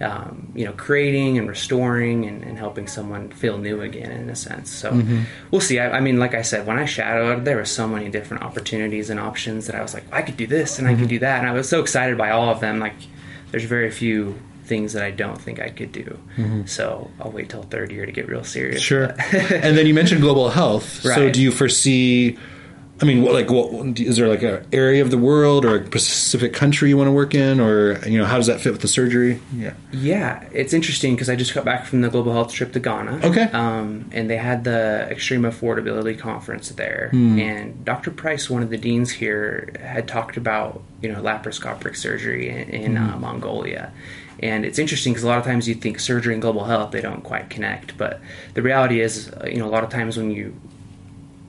um, 0.02 0.52
you 0.54 0.66
know, 0.66 0.74
creating 0.74 1.38
and 1.40 1.50
restoring 1.50 2.26
and, 2.26 2.44
and 2.44 2.58
helping 2.60 2.88
someone 2.88 3.30
feel 3.32 3.58
new 3.58 3.82
again 3.82 4.12
in 4.12 4.30
a 4.30 4.36
sense. 4.36 4.70
So 4.70 5.02
we'll 5.50 5.62
see. 5.62 5.80
I, 5.80 5.98
I 5.98 6.00
mean, 6.00 6.20
like 6.20 6.36
I 6.36 6.44
said, 6.44 6.68
when 6.68 6.78
I 6.78 6.86
shadowed, 6.86 7.44
there 7.46 7.56
were 7.58 7.66
so 7.66 7.88
many 7.88 8.10
different 8.10 8.44
opportunities 8.44 9.10
and 9.10 9.20
options 9.20 9.66
that 9.66 9.76
I 9.76 9.82
was 9.82 9.94
like, 9.96 10.04
I 10.12 10.22
could 10.22 10.38
do 10.38 10.46
this 10.48 10.78
and 10.78 10.88
I 10.88 10.96
could 10.96 11.08
do 11.10 11.20
that. 11.20 11.40
And 11.40 11.48
I 11.50 11.54
was 11.54 11.68
so 11.68 11.82
excited 11.82 12.18
by 12.18 12.30
all 12.30 12.50
of 12.50 12.60
them. 12.60 12.80
Like, 12.80 12.96
there's 13.52 13.64
very 13.66 13.90
few 13.90 14.36
things 14.66 14.94
that 14.94 15.04
I 15.04 15.12
don't 15.12 15.40
think 15.42 15.60
I 15.60 15.70
could 15.70 15.92
do. 15.92 16.18
So 16.66 17.10
I'll 17.20 17.32
wait 17.32 17.50
till 17.50 17.64
third 17.64 17.92
year 17.92 18.06
to 18.06 18.12
get 18.12 18.28
real 18.28 18.44
serious. 18.44 18.82
Sure. 18.82 19.14
And 19.34 19.78
then 19.78 19.86
you 19.88 19.94
mentioned 19.94 20.22
global 20.22 20.50
health. 20.50 21.02
So 21.02 21.30
do 21.30 21.42
you 21.42 21.52
foresee? 21.52 22.38
I 23.02 23.06
mean, 23.06 23.24
what, 23.24 23.34
like, 23.34 23.50
what 23.50 24.00
is 24.00 24.16
there 24.18 24.30
like 24.30 24.44
an 24.44 24.66
area 24.72 25.02
of 25.02 25.10
the 25.12 25.18
world 25.18 25.66
or 25.66 25.78
a 25.82 26.00
specific 26.00 26.54
country 26.54 26.88
you 26.90 26.96
want 26.96 27.08
to 27.08 27.12
work 27.12 27.34
in, 27.34 27.60
or 27.60 27.98
you 28.08 28.18
know, 28.20 28.24
how 28.24 28.38
does 28.38 28.48
that 28.48 28.62
fit 28.62 28.72
with 28.72 28.82
the 28.82 28.88
surgery? 28.88 29.42
Yeah. 29.54 29.74
Yeah, 29.92 30.48
it's 30.54 30.74
interesting 30.74 31.16
because 31.16 31.28
I 31.28 31.36
just 31.36 31.54
got 31.56 31.66
back 31.66 31.86
from 31.86 32.02
the 32.02 32.10
global 32.10 32.32
health 32.32 32.54
trip 32.54 32.72
to 32.74 32.80
Ghana. 32.80 33.20
Okay. 33.24 33.44
Um, 33.52 34.10
and 34.14 34.30
they 34.30 34.38
had 34.38 34.64
the 34.64 35.08
Extreme 35.10 35.42
Affordability 35.42 36.18
Conference 36.18 36.70
there, 36.70 37.10
Hmm. 37.12 37.40
and 37.40 37.84
Dr. 37.84 38.12
Price, 38.12 38.50
one 38.50 38.62
of 38.64 38.70
the 38.70 38.78
deans 38.78 39.10
here, 39.12 39.74
had 39.82 40.08
talked 40.08 40.38
about 40.38 40.82
you 41.02 41.12
know 41.12 41.20
laparoscopic 41.22 41.98
surgery 41.98 42.48
in, 42.48 42.70
in 42.70 42.96
Hmm. 42.96 43.10
uh, 43.16 43.18
Mongolia. 43.18 43.92
And 44.44 44.66
it's 44.66 44.78
interesting 44.78 45.14
because 45.14 45.24
a 45.24 45.28
lot 45.28 45.38
of 45.38 45.46
times 45.46 45.70
you 45.70 45.74
think 45.74 46.00
surgery 46.00 46.34
and 46.34 46.42
global 46.42 46.66
health 46.66 46.92
they 46.92 47.00
don't 47.00 47.24
quite 47.24 47.50
connect, 47.50 47.98
but 47.98 48.20
the 48.56 48.62
reality 48.62 49.00
is, 49.00 49.32
you 49.46 49.58
know, 49.58 49.66
a 49.66 49.72
lot 49.72 49.86
of 49.86 49.90
times 49.90 50.18
when 50.18 50.32
you 50.32 50.54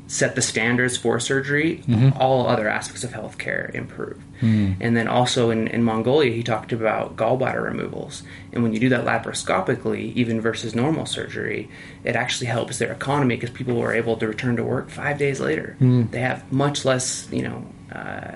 set 0.07 0.37
the 0.37 0.43
standards 0.43 0.97
for 0.97 1.19
surgery, 1.19 1.83
mm-hmm. 1.89 2.11
all 2.21 2.47
other 2.47 2.69
aspects 2.69 3.03
of 3.03 3.11
healthcare 3.11 3.75
improve. 3.75 4.23
Hmm. 4.39 4.75
And 4.81 4.97
then 4.97 5.09
also 5.09 5.51
in, 5.51 5.67
in 5.67 5.83
Mongolia, 5.83 6.31
he 6.31 6.45
talked 6.45 6.73
about 6.73 7.17
gallbladder 7.17 7.65
removals. 7.65 8.23
And 8.53 8.63
when 8.63 8.73
you 8.73 8.79
do 8.79 8.91
that 8.91 9.05
laparoscopically, 9.05 10.15
even 10.15 10.41
versus 10.41 10.73
normal 10.73 11.07
surgery, 11.07 11.69
it 12.05 12.15
actually 12.15 12.47
helps 12.47 12.79
their 12.79 12.93
economy 12.93 13.35
because 13.35 13.51
people 13.51 13.81
are 13.81 13.93
able 13.93 14.17
to 14.19 14.29
return 14.29 14.55
to 14.57 14.63
work 14.63 14.89
five 14.89 15.19
days 15.19 15.41
later. 15.41 15.75
Hmm. 15.81 16.05
They 16.13 16.21
have 16.21 16.53
much 16.53 16.85
less, 16.85 17.27
you 17.33 17.43
know, 17.43 17.67
uh, 17.91 18.33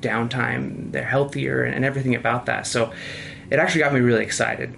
downtime. 0.00 0.90
They're 0.90 1.04
healthier 1.04 1.62
and, 1.62 1.74
and 1.74 1.84
everything 1.84 2.16
about 2.16 2.46
that. 2.46 2.66
So 2.66 2.92
it 3.52 3.58
actually 3.58 3.82
got 3.82 3.92
me 3.92 4.00
really 4.00 4.24
excited 4.24 4.74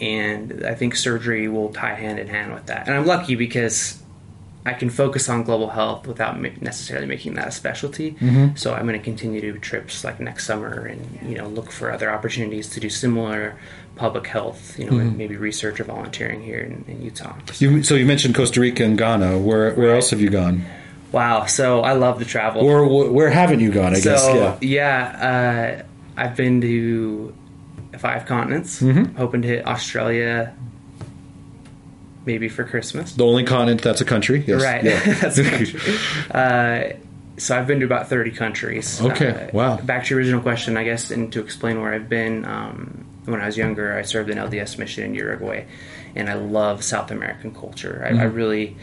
and 0.00 0.66
I 0.66 0.74
think 0.74 0.96
surgery 0.96 1.48
will 1.48 1.72
tie 1.72 1.94
hand 1.94 2.18
in 2.18 2.28
hand 2.28 2.52
with 2.52 2.66
that. 2.66 2.86
And 2.86 2.96
I'm 2.96 3.06
lucky 3.06 3.36
because 3.36 4.02
I 4.66 4.72
can 4.72 4.90
focus 4.90 5.28
on 5.28 5.44
global 5.44 5.70
health 5.70 6.06
without 6.06 6.40
necessarily 6.60 7.06
making 7.06 7.34
that 7.34 7.48
a 7.48 7.50
specialty. 7.50 8.16
So 8.56 8.74
I'm 8.74 8.86
going 8.86 8.98
to 8.98 9.04
continue 9.04 9.40
to 9.40 9.52
do 9.52 9.58
trips 9.58 10.04
like 10.04 10.20
next 10.20 10.46
summer 10.46 10.86
and 10.86 11.18
you 11.28 11.36
know 11.36 11.48
look 11.48 11.70
for 11.70 11.90
other 11.90 12.10
opportunities 12.10 12.68
to 12.70 12.80
do 12.80 12.90
similar 12.90 13.58
public 13.96 14.26
health, 14.26 14.78
you 14.78 14.90
know, 14.90 14.98
and 14.98 15.16
maybe 15.16 15.36
research 15.36 15.78
or 15.78 15.84
volunteering 15.84 16.42
here 16.42 16.58
in, 16.60 16.84
in 16.88 17.02
Utah. 17.02 17.36
You, 17.58 17.82
so 17.82 17.94
you 17.94 18.06
mentioned 18.06 18.34
Costa 18.34 18.60
Rica 18.60 18.84
and 18.84 18.98
Ghana. 18.98 19.38
Where 19.38 19.74
where 19.74 19.94
else 19.94 20.10
have 20.10 20.20
you 20.20 20.30
gone? 20.30 20.64
Wow, 21.12 21.46
so 21.46 21.82
I 21.82 21.92
love 21.92 22.18
to 22.18 22.24
travel. 22.24 22.62
Or 22.62 23.08
where 23.08 23.30
haven't 23.30 23.60
you 23.60 23.70
gone? 23.70 23.94
I 23.94 24.00
guess. 24.00 24.26
Yeah. 24.26 24.58
yeah, 24.60 25.84
uh, 26.16 26.20
I've 26.20 26.36
been 26.36 26.60
to 26.62 27.32
five 28.04 28.26
continents. 28.26 28.82
Mm-hmm. 28.82 29.16
Hoping 29.16 29.40
to 29.42 29.48
hit 29.48 29.66
Australia, 29.66 30.54
maybe 32.26 32.48
for 32.50 32.64
Christmas. 32.64 33.14
The 33.14 33.24
only 33.24 33.44
continent 33.44 33.80
that's 33.80 34.02
a 34.02 34.04
country. 34.04 34.44
Yes. 34.46 34.62
Right. 34.62 34.84
Yeah. 34.84 35.00
That's 35.20 35.38
right. 35.38 35.74
Uh, 36.30 36.96
so 37.36 37.58
I've 37.58 37.66
been 37.66 37.80
to 37.80 37.86
about 37.86 38.08
30 38.08 38.30
countries. 38.32 39.00
Okay, 39.00 39.30
Uh, 39.30 39.56
wow. 39.56 39.76
Back 39.78 40.04
to 40.04 40.10
your 40.10 40.18
original 40.20 40.40
question, 40.40 40.76
I 40.76 40.84
guess, 40.84 41.10
and 41.10 41.32
to 41.32 41.40
explain 41.40 41.80
where 41.80 41.92
I've 41.94 42.08
been. 42.08 42.44
Um, 42.44 43.06
when 43.24 43.40
I 43.40 43.46
was 43.46 43.56
younger, 43.56 43.96
I 43.96 44.02
served 44.02 44.28
an 44.30 44.36
LDS 44.38 44.76
mission 44.78 45.02
in 45.04 45.14
Uruguay, 45.14 45.64
and 46.14 46.28
I 46.28 46.34
love 46.34 46.84
South 46.84 47.10
American 47.10 47.54
culture. 47.54 48.02
I, 48.06 48.10
Mm-hmm. 48.12 48.20
I 48.20 48.24
really 48.24 48.76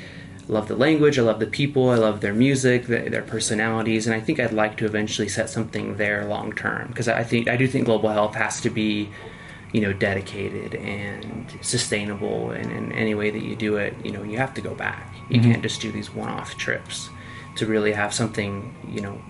love 0.48 0.68
the 0.68 0.76
language. 0.76 1.18
I 1.18 1.22
love 1.22 1.40
the 1.40 1.48
people. 1.48 1.90
I 1.90 1.96
love 1.96 2.22
their 2.22 2.34
music, 2.34 2.88
the, 2.88 3.10
their 3.10 3.22
personalities, 3.22 4.08
and 4.08 4.16
I 4.16 4.20
think 4.20 4.40
I'd 4.40 4.54
like 4.54 4.78
to 4.78 4.86
eventually 4.86 5.28
set 5.28 5.50
something 5.50 5.98
there 5.98 6.26
long 6.26 6.54
term 6.54 6.88
because 6.88 7.08
I 7.08 7.24
think 7.24 7.48
I 7.48 7.58
do 7.58 7.68
think 7.68 7.86
global 7.86 8.10
health 8.10 8.36
has 8.36 8.62
to 8.62 8.70
be 8.70 9.10
you 9.72 9.82
know 9.82 9.94
dedicated 9.94 10.76
and 10.76 11.58
sustainable 11.62 12.52
and 12.52 12.72
in 12.72 12.92
any 12.92 13.16
way 13.16 13.30
that 13.30 13.42
you 13.42 13.56
do 13.56 13.78
it 13.78 13.96
you 14.04 14.12
know 14.12 14.24
you 14.24 14.38
have 14.38 14.54
to 14.54 14.62
go 14.62 14.76
back 14.76 15.16
you 15.30 15.40
mm-hmm. 15.40 15.52
can't 15.52 15.64
just 15.64 15.80
do 15.80 15.92
these 15.92 16.14
one-off 16.14 16.58
trips 16.58 17.10
to 17.56 17.66
really 17.66 17.94
have 17.94 18.14
something 18.14 18.76
you 18.90 19.00
know 19.00 19.22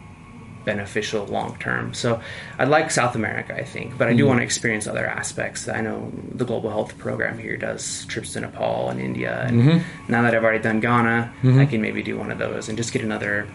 beneficial 0.66 1.26
long 1.26 1.56
term 1.60 1.94
so 1.94 2.22
i'd 2.60 2.68
like 2.68 2.92
south 2.92 3.16
america 3.16 3.56
i 3.56 3.64
think 3.64 3.98
but 3.98 4.08
i 4.08 4.14
do 4.14 4.26
want 4.28 4.40
to 4.40 4.44
experience 4.44 4.86
other 4.88 5.08
aspects 5.08 5.68
i 5.68 5.82
know 5.82 6.12
the 6.36 6.46
global 6.46 6.70
health 6.70 6.98
program 6.98 7.38
here 7.40 7.58
does 7.58 8.06
trips 8.06 8.34
to 8.34 8.40
nepal 8.42 8.90
and 8.90 9.00
india 9.02 9.44
and 9.48 9.84
now 10.08 10.22
that 10.22 10.36
i've 10.36 10.44
already 10.44 10.62
done 10.62 10.80
ghana 10.80 11.34
i 11.58 11.66
can 11.66 11.82
maybe 11.82 12.04
do 12.04 12.18
one 12.18 12.30
of 12.32 12.38
those 12.38 12.70
and 12.70 12.78
just 12.78 12.94
get 12.94 13.02
another 13.02 13.48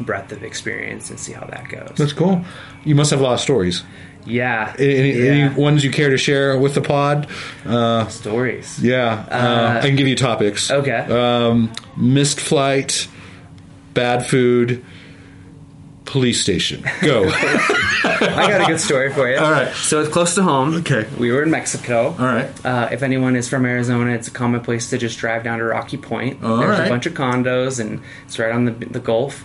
breadth 0.00 0.32
of 0.32 0.42
experience 0.42 1.10
and 1.10 1.20
see 1.20 1.32
how 1.32 1.44
that 1.46 1.68
goes 1.68 1.92
That's 1.98 2.14
cool. 2.14 2.42
You 2.86 2.94
must 2.94 3.10
have 3.10 3.20
a 3.20 3.22
lot 3.22 3.34
of 3.34 3.40
stories. 3.40 3.84
yeah 4.24 4.74
Any, 4.78 5.12
yeah. 5.12 5.30
any 5.30 5.54
ones 5.54 5.84
you 5.84 5.90
care 5.90 6.08
to 6.08 6.16
share 6.16 6.58
with 6.58 6.74
the 6.74 6.80
pod? 6.80 7.28
Uh, 7.66 8.06
stories 8.08 8.82
yeah, 8.82 9.26
uh, 9.30 9.78
I 9.82 9.86
can 9.86 9.96
give 9.96 10.08
you 10.08 10.16
topics. 10.16 10.70
okay 10.70 11.00
Um, 11.00 11.70
missed 11.98 12.40
flight, 12.40 13.08
bad 13.92 14.24
food, 14.26 14.82
police 16.10 16.40
station. 16.42 16.82
Go. 17.02 17.24
I 17.32 18.46
got 18.48 18.62
a 18.62 18.66
good 18.66 18.80
story 18.80 19.12
for 19.12 19.30
you. 19.30 19.38
All 19.38 19.50
right. 19.50 19.72
So 19.74 20.00
it's 20.00 20.10
close 20.12 20.34
to 20.34 20.42
home. 20.42 20.74
Okay. 20.76 21.06
We 21.18 21.30
were 21.32 21.42
in 21.42 21.50
Mexico. 21.50 22.08
All 22.18 22.26
right. 22.26 22.50
Uh, 22.64 22.88
if 22.92 23.02
anyone 23.02 23.36
is 23.36 23.48
from 23.48 23.64
Arizona, 23.64 24.12
it's 24.12 24.28
a 24.28 24.30
common 24.32 24.60
place 24.60 24.90
to 24.90 24.98
just 24.98 25.18
drive 25.18 25.44
down 25.44 25.58
to 25.58 25.64
Rocky 25.64 25.96
Point. 25.96 26.42
All 26.42 26.58
There's 26.58 26.78
right. 26.78 26.86
a 26.86 26.90
bunch 26.90 27.06
of 27.06 27.14
condos, 27.14 27.80
and 27.80 28.02
it's 28.26 28.38
right 28.38 28.52
on 28.52 28.64
the, 28.64 28.72
the 28.72 29.00
Gulf. 29.00 29.44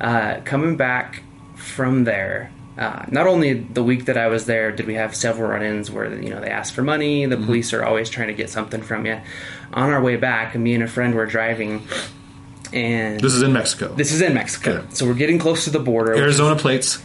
Uh, 0.00 0.40
coming 0.44 0.76
back 0.76 1.22
from 1.54 2.04
there, 2.04 2.50
uh, 2.78 3.04
not 3.10 3.26
only 3.26 3.54
the 3.54 3.82
week 3.82 4.04
that 4.06 4.18
I 4.18 4.26
was 4.28 4.44
there 4.46 4.70
did 4.70 4.86
we 4.86 4.94
have 4.94 5.14
several 5.16 5.48
run-ins 5.50 5.90
where 5.90 6.12
you 6.20 6.28
know 6.30 6.40
they 6.40 6.50
ask 6.50 6.74
for 6.74 6.82
money, 6.82 7.22
Mm-hmm. 7.22 7.30
the 7.40 7.46
police 7.46 7.72
are 7.72 7.84
always 7.84 8.10
trying 8.10 8.28
to 8.28 8.34
get 8.34 8.50
something 8.50 8.82
from 8.82 9.06
you. 9.06 9.20
On 9.72 9.90
our 9.92 10.00
way 10.02 10.16
back, 10.16 10.54
me 10.54 10.74
and 10.74 10.82
a 10.82 10.86
friend 10.86 11.14
were 11.14 11.26
driving, 11.26 11.86
and 12.76 13.20
this 13.20 13.34
is 13.34 13.42
in 13.42 13.52
Mexico. 13.52 13.94
this 13.94 14.12
is 14.12 14.20
in 14.20 14.34
Mexico. 14.34 14.70
Okay. 14.72 14.86
So 14.90 15.06
we're 15.06 15.14
getting 15.14 15.38
close 15.38 15.64
to 15.64 15.70
the 15.70 15.80
border. 15.80 16.14
Arizona 16.14 16.56
plates. 16.56 17.02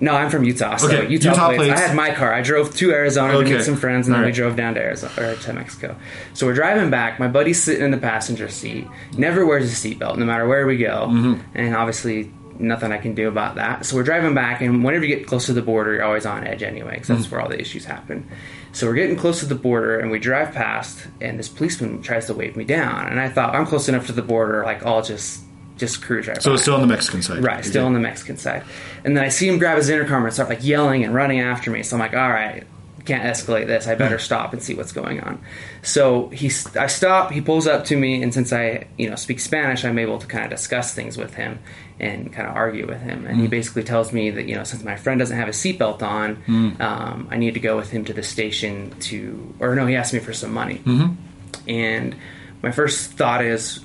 no, 0.00 0.14
I'm 0.14 0.30
from 0.30 0.44
Utah. 0.44 0.76
So 0.76 0.86
Okay, 0.88 1.08
Utah, 1.12 1.30
Utah 1.30 1.46
plates. 1.48 1.58
plates. 1.64 1.80
I 1.80 1.86
had 1.88 1.94
my 1.96 2.10
car. 2.14 2.32
I 2.32 2.40
drove 2.40 2.74
to 2.76 2.90
Arizona 2.90 3.32
to 3.34 3.44
meet 3.44 3.62
some 3.62 3.76
friends, 3.76 4.06
and 4.06 4.14
then 4.16 4.24
we 4.24 4.32
drove 4.32 4.56
down 4.56 4.74
to 4.74 4.80
Arizona 4.80 5.12
or 5.18 5.36
to 5.36 5.52
Mexico. 5.52 5.94
So 6.32 6.46
we're 6.46 6.54
driving 6.54 6.88
back. 6.90 7.20
My 7.20 7.28
buddy's 7.28 7.62
sitting 7.62 7.84
in 7.84 7.90
the 7.90 7.98
passenger 7.98 8.48
seat. 8.48 8.86
Never 9.16 9.44
wears 9.44 9.66
a 9.70 9.74
seatbelt, 9.88 10.16
no 10.16 10.24
matter 10.24 10.46
where 10.48 10.66
we 10.66 10.78
go. 10.78 11.06
Mm-hmm. 11.10 11.34
And 11.54 11.76
obviously, 11.76 12.32
nothing 12.60 12.92
I 12.92 12.98
can 12.98 13.14
do 13.14 13.28
about 13.28 13.56
that. 13.56 13.84
So 13.86 13.96
we're 13.96 14.02
driving 14.02 14.34
back, 14.34 14.60
and 14.60 14.84
whenever 14.84 15.04
you 15.04 15.16
get 15.16 15.26
close 15.26 15.46
to 15.46 15.52
the 15.52 15.62
border, 15.62 15.94
you're 15.94 16.04
always 16.04 16.26
on 16.26 16.46
edge 16.46 16.62
anyway, 16.62 16.92
because 16.94 17.08
that's 17.08 17.26
Mm. 17.26 17.30
where 17.32 17.40
all 17.40 17.48
the 17.48 17.60
issues 17.60 17.84
happen. 17.84 18.28
So 18.72 18.86
we're 18.86 18.94
getting 18.94 19.16
close 19.16 19.40
to 19.40 19.46
the 19.46 19.54
border, 19.54 19.98
and 19.98 20.10
we 20.10 20.18
drive 20.18 20.52
past, 20.52 21.06
and 21.20 21.38
this 21.38 21.48
policeman 21.48 22.02
tries 22.02 22.26
to 22.26 22.34
wave 22.34 22.56
me 22.56 22.64
down, 22.64 23.06
and 23.08 23.18
I 23.18 23.28
thought 23.28 23.54
I'm 23.54 23.66
close 23.66 23.88
enough 23.88 24.06
to 24.06 24.12
the 24.12 24.22
border, 24.22 24.62
like 24.64 24.84
I'll 24.84 25.02
just 25.02 25.42
just 25.76 26.02
cruise 26.02 26.28
right. 26.28 26.42
So 26.42 26.50
by. 26.50 26.54
it's 26.54 26.62
still 26.62 26.74
on 26.74 26.82
the 26.82 26.86
Mexican 26.86 27.22
side. 27.22 27.42
Right, 27.42 27.64
still 27.64 27.86
on 27.86 27.94
the 27.94 28.00
Mexican 28.00 28.36
side. 28.36 28.64
And 29.02 29.16
then 29.16 29.24
I 29.24 29.28
see 29.30 29.48
him 29.48 29.56
grab 29.58 29.78
his 29.78 29.88
intercom 29.88 30.24
and 30.24 30.32
start 30.34 30.50
like 30.50 30.62
yelling 30.62 31.04
and 31.04 31.14
running 31.14 31.40
after 31.40 31.70
me. 31.70 31.82
So 31.82 31.96
I'm 31.96 32.00
like, 32.00 32.12
all 32.12 32.28
right, 32.28 32.64
can't 33.04 33.24
escalate 33.24 33.66
this. 33.66 33.86
I 33.86 33.94
better 33.94 34.16
hmm. 34.16 34.22
stop 34.22 34.52
and 34.52 34.62
see 34.62 34.74
what's 34.74 34.92
going 34.92 35.20
on. 35.20 35.42
So 35.82 36.28
he, 36.28 36.46
I 36.78 36.86
stop. 36.86 37.30
He 37.30 37.40
pulls 37.40 37.66
up 37.66 37.84
to 37.86 37.96
me, 37.96 38.22
and 38.22 38.32
since 38.32 38.52
I, 38.52 38.86
you 38.98 39.08
know, 39.08 39.16
speak 39.16 39.40
Spanish, 39.40 39.84
I'm 39.84 39.98
able 39.98 40.18
to 40.18 40.26
kind 40.26 40.44
of 40.44 40.50
discuss 40.50 40.94
things 40.94 41.16
with 41.16 41.34
him 41.34 41.58
and 41.98 42.32
kind 42.32 42.48
of 42.48 42.56
argue 42.56 42.86
with 42.86 43.00
him. 43.00 43.26
And 43.26 43.36
he 43.36 43.44
hmm. 43.44 43.50
basically 43.50 43.84
tells 43.84 44.12
me 44.12 44.30
that 44.30 44.46
you 44.46 44.54
know, 44.54 44.64
since 44.64 44.82
my 44.84 44.96
friend 44.96 45.18
doesn't 45.18 45.36
have 45.36 45.48
a 45.48 45.52
seatbelt 45.52 46.02
on, 46.02 46.36
hmm. 46.36 46.70
um, 46.80 47.28
I 47.30 47.36
need 47.36 47.54
to 47.54 47.60
go 47.60 47.76
with 47.76 47.90
him 47.90 48.04
to 48.06 48.12
the 48.12 48.22
station 48.22 48.94
to, 49.00 49.54
or 49.60 49.74
no, 49.74 49.86
he 49.86 49.96
asked 49.96 50.12
me 50.12 50.20
for 50.20 50.32
some 50.32 50.52
money. 50.52 50.78
Mm-hmm. 50.78 51.68
And 51.68 52.16
my 52.62 52.70
first 52.70 53.12
thought 53.12 53.44
is, 53.44 53.84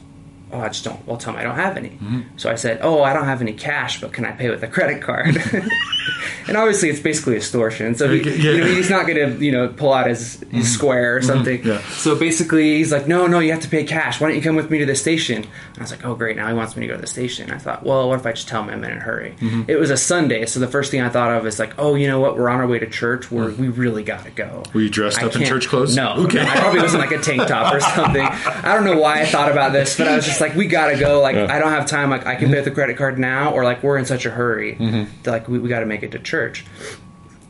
oh, 0.56 0.62
I 0.62 0.68
just 0.70 0.84
don't. 0.84 1.06
Well, 1.08 1.18
tell 1.18 1.34
him 1.34 1.40
I 1.40 1.44
don't 1.44 1.56
have 1.56 1.78
any. 1.78 1.90
Mm-hmm. 1.90 2.22
So 2.38 2.50
I 2.50 2.56
said, 2.56 2.80
oh, 2.82 3.04
I 3.04 3.14
don't 3.14 3.26
have 3.26 3.42
any 3.42 3.54
cash, 3.54 4.02
but 4.02 4.14
can 4.14 4.26
I 4.26 4.32
pay 4.32 4.50
with 4.50 4.64
a 4.64 4.68
credit 4.68 5.02
card? 5.02 5.36
and 6.48 6.58
obviously, 6.58 6.90
it's 6.90 7.00
basically 7.00 7.36
extortion. 7.36 7.96
So 7.96 8.10
he, 8.10 8.22
Yeah. 8.22 8.52
you 8.52 8.62
know, 8.62 8.68
he's 8.68 8.90
not 8.90 9.08
going 9.08 9.38
to, 9.38 9.44
you 9.44 9.52
know, 9.52 9.68
pull 9.68 9.94
out 9.94 10.08
his, 10.08 10.34
his 10.34 10.48
mm-hmm. 10.48 10.62
square 10.62 11.16
or 11.16 11.20
mm-hmm. 11.20 11.28
something. 11.28 11.64
Yeah. 11.66 11.82
So 11.90 12.16
basically, 12.16 12.78
he's 12.78 12.92
like, 12.92 13.08
no, 13.08 13.28
no, 13.28 13.40
you 13.40 13.52
have 13.52 13.62
to 13.62 13.70
pay 13.70 13.84
cash. 13.84 14.20
Why 14.22 14.28
don't 14.28 14.36
you 14.36 14.42
come 14.44 14.56
with 14.56 14.70
me 14.70 14.80
to 14.80 14.86
the 14.86 14.96
station? 14.96 15.44
And 15.44 15.78
I 15.78 15.82
was 15.82 15.92
like, 15.92 16.06
oh, 16.06 16.16
great. 16.16 16.38
Now 16.38 16.48
he 16.48 16.54
wants 16.54 16.76
me 16.76 16.82
to 16.82 16.88
go 16.88 16.96
to 16.96 17.02
the 17.02 17.08
station. 17.08 17.52
I 17.52 17.58
thought, 17.58 17.84
well, 17.84 18.10
what 18.10 18.20
if 18.20 18.26
I 18.26 18.32
just 18.32 18.48
tell 18.48 18.64
him 18.64 18.70
I'm 18.70 18.84
in 18.84 18.98
a 18.98 19.00
hurry? 19.00 19.36
It 19.68 19.78
was 19.78 19.90
a 19.90 19.98
Sunday, 19.98 20.46
so 20.46 20.60
the 20.60 20.68
first 20.68 20.92
thing 20.92 21.02
I 21.02 21.10
thought 21.10 21.32
of 21.32 21.46
is 21.46 21.60
like, 21.60 21.74
oh, 21.78 21.96
you 21.96 22.08
know 22.08 22.20
what? 22.20 22.38
We're 22.38 22.50
on 22.50 22.60
our 22.60 22.68
way 22.68 22.80
to 22.80 22.88
church. 22.88 23.32
We're, 23.32 23.50
mm. 23.50 23.58
we 23.58 23.68
really 23.70 24.04
got 24.04 24.24
to 24.26 24.32
go. 24.32 24.64
Were 24.74 24.82
you 24.82 24.90
dressed 24.90 25.22
I 25.22 25.26
up 25.26 25.36
in 25.36 25.44
church 25.46 25.68
clothes? 25.68 25.96
No, 25.96 26.14
Okay. 26.26 26.44
no, 26.44 26.50
I 26.50 26.60
probably 26.60 26.82
was 26.82 26.94
in 26.94 27.00
like 27.00 27.12
a 27.12 27.20
tank 27.20 27.48
top 27.48 27.74
or 27.74 27.80
something. 27.80 28.22
I 28.26 28.74
don't 28.74 28.86
know 28.86 29.00
why 29.00 29.22
I 29.22 29.26
thought 29.26 29.52
about 29.52 29.74
this, 29.74 29.98
but 29.98 30.08
I 30.08 30.16
was 30.16 30.26
just 30.26 30.42
like, 30.42 30.45
we 30.54 30.68
gotta 30.68 31.00
go. 31.00 31.22
Like, 31.22 31.36
Yeah. 31.36 31.48
I 31.50 31.58
don't 31.58 31.72
have 31.72 31.88
time. 31.88 32.10
Like, 32.10 32.26
I 32.28 32.36
can 32.36 32.50
pay 32.50 32.58
with 32.58 32.66
the 32.66 32.72
credit 32.72 32.98
card 32.98 33.18
now, 33.18 33.54
or 33.54 33.64
like 33.64 33.82
we're 33.82 33.98
in 33.98 34.06
such 34.06 34.26
a 34.26 34.30
hurry. 34.32 34.76
Mm-hmm. 34.76 35.22
that, 35.24 35.32
Like, 35.32 35.48
we, 35.48 35.58
we 35.60 35.70
got 35.70 35.80
to 35.80 35.86
make 35.86 36.04
it 36.04 36.12
to 36.12 36.20
church. 36.20 36.66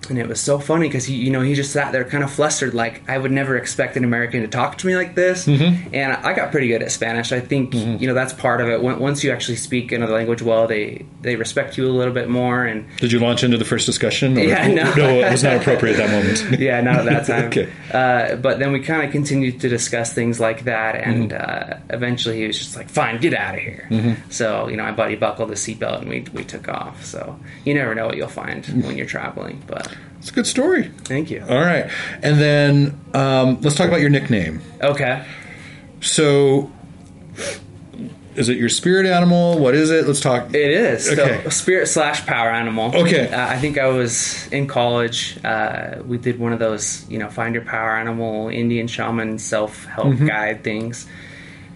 And 0.10 0.20
it 0.20 0.28
was 0.28 0.40
so 0.42 0.60
funny 0.60 0.88
because 0.88 1.06
he, 1.06 1.16
you 1.16 1.32
know, 1.32 1.42
he 1.42 1.56
just 1.56 1.72
sat 1.72 1.92
there 1.92 2.04
kind 2.04 2.24
of 2.24 2.32
flustered. 2.32 2.74
Like 2.74 3.08
I 3.10 3.18
would 3.18 3.32
never 3.32 3.58
expect 3.58 3.98
an 3.98 4.04
American 4.04 4.42
to 4.42 4.48
talk 4.48 4.78
to 4.80 4.88
me 4.88 4.96
like 4.96 5.16
this. 5.16 5.46
Mm-hmm. 5.48 5.94
And 5.96 6.14
I 6.14 6.34
got 6.34 6.52
pretty 6.52 6.68
good 6.68 6.82
at 6.84 6.92
Spanish. 6.92 7.32
I 7.32 7.40
think 7.40 7.74
you 7.74 8.08
know 8.08 8.14
that's 8.14 8.34
part 8.34 8.62
of 8.62 8.70
it. 8.70 8.82
When- 8.82 9.00
Once 9.00 9.24
you 9.24 9.32
actually 9.32 9.58
speak 9.58 9.92
another 9.92 10.14
language 10.14 10.42
well, 10.42 10.68
they 10.68 11.06
they 11.22 11.36
respect 11.36 11.78
you 11.78 11.88
a 11.88 11.92
little 11.92 12.14
bit 12.14 12.30
more. 12.30 12.64
And 12.66 12.86
Did 12.98 13.12
you 13.12 13.20
launch 13.20 13.44
into 13.44 13.58
the 13.58 13.66
first 13.66 13.86
discussion? 13.86 14.38
Or- 14.38 14.42
Yeah, 14.42 14.68
no. 14.68 14.94
it 14.98 15.32
was 15.32 15.44
not 15.44 15.56
appropriate 15.58 16.00
at 16.00 16.08
that 16.08 16.12
moment. 16.12 16.60
yeah, 16.60 16.82
not 16.82 16.98
at 17.00 17.06
that 17.06 17.26
time. 17.28 17.46
Okay. 17.46 17.70
uh, 17.92 18.36
but 18.38 18.60
then 18.60 18.72
we 18.72 18.80
kind 18.82 19.06
of 19.06 19.12
continued 19.12 19.62
to 19.62 19.70
discuss 19.70 20.14
things 20.14 20.40
like 20.40 20.66
that, 20.66 20.96
and 20.96 21.32
Mm-hmm. 21.32 21.72
uh, 21.74 21.96
eventually 21.96 22.38
he 22.38 22.48
was 22.48 22.58
just 22.58 22.76
like, 22.76 22.90
"Fine, 22.90 23.20
get 23.22 23.34
out 23.34 23.56
of 23.56 23.62
here." 23.62 24.18
So 24.30 24.68
you 24.68 24.78
know, 24.78 24.84
my 24.84 24.92
buddy 24.92 25.16
buckled 25.16 25.50
the 25.50 25.56
seatbelt, 25.56 26.02
and 26.02 26.10
we 26.10 26.22
we 26.34 26.44
took 26.44 26.68
off. 26.68 27.06
So 27.06 27.40
you 27.64 27.74
never 27.74 27.96
know 27.96 28.06
what 28.06 28.18
you'll 28.18 28.28
find 28.28 28.66
when 28.84 28.98
you're 28.98 29.06
traveling. 29.08 29.62
But 29.68 29.95
It's 30.20 30.30
a 30.30 30.34
good 30.34 30.48
story. 30.48 30.90
thank 31.04 31.30
you. 31.30 31.44
All 31.48 31.56
right, 31.60 31.90
and 32.24 32.40
then 32.40 33.00
um, 33.14 33.62
let's 33.62 33.76
talk 33.76 33.88
about 33.88 34.02
your 34.02 34.10
nickname. 34.10 34.62
Okay. 34.82 35.24
So, 36.02 36.72
is 38.36 38.50
it 38.50 38.58
your 38.58 38.70
spirit 38.70 39.06
animal? 39.06 39.58
What 39.60 39.76
is 39.76 39.90
it? 39.92 40.06
Let's 40.08 40.20
talk. 40.20 40.54
It 40.54 40.72
is. 40.72 41.10
Okay. 41.12 41.42
So, 41.44 41.50
spirit 41.50 41.88
slash 41.88 42.26
power 42.26 42.50
animal. 42.50 42.96
Okay. 42.96 43.32
Uh, 43.32 43.48
I 43.48 43.58
think 43.60 43.78
I 43.78 43.88
was 43.88 44.48
in 44.52 44.68
college. 44.68 45.38
Uh, 45.44 46.02
we 46.06 46.18
did 46.18 46.38
one 46.40 46.54
of 46.54 46.60
those, 46.60 47.10
you 47.10 47.18
know, 47.18 47.30
find 47.30 47.56
your 47.56 47.64
power 47.64 47.92
animal, 47.96 48.50
Indian 48.50 48.88
shaman 48.88 49.40
self 49.40 49.86
help 49.86 50.08
Mm-hmm. 50.08 50.28
guide 50.28 50.64
things. 50.64 51.08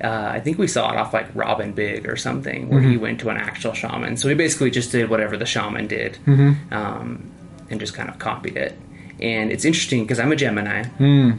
Uh, 0.03 0.08
I 0.34 0.39
think 0.39 0.58
we 0.58 0.67
saw 0.67 0.91
it 0.91 0.97
off 0.97 1.13
like 1.13 1.27
Robin 1.36 1.71
Big 1.73 2.08
or 2.08 2.15
something, 2.15 2.69
where 2.69 2.82
he 2.82 2.93
Mm-hmm. 2.93 3.01
went 3.01 3.19
to 3.21 3.29
an 3.29 3.38
actual 3.38 3.73
shaman. 3.73 4.17
So 4.17 4.27
we 4.27 4.34
basically 4.34 4.71
just 4.71 4.91
did 4.91 5.10
whatever 5.10 5.38
the 5.38 5.45
shaman 5.45 5.88
did 5.88 6.17
Mm-hmm. 6.25 6.73
um, 6.73 7.32
and 7.69 7.79
just 7.79 7.93
kind 7.93 8.10
of 8.10 8.19
copied 8.19 8.58
it. 8.58 8.77
And 9.19 9.51
it's 9.51 9.65
interesting 9.65 10.03
because 10.03 10.19
I'm 10.19 10.32
a 10.32 10.36
Gemini. 10.36 10.86
Hmm. 10.86 11.32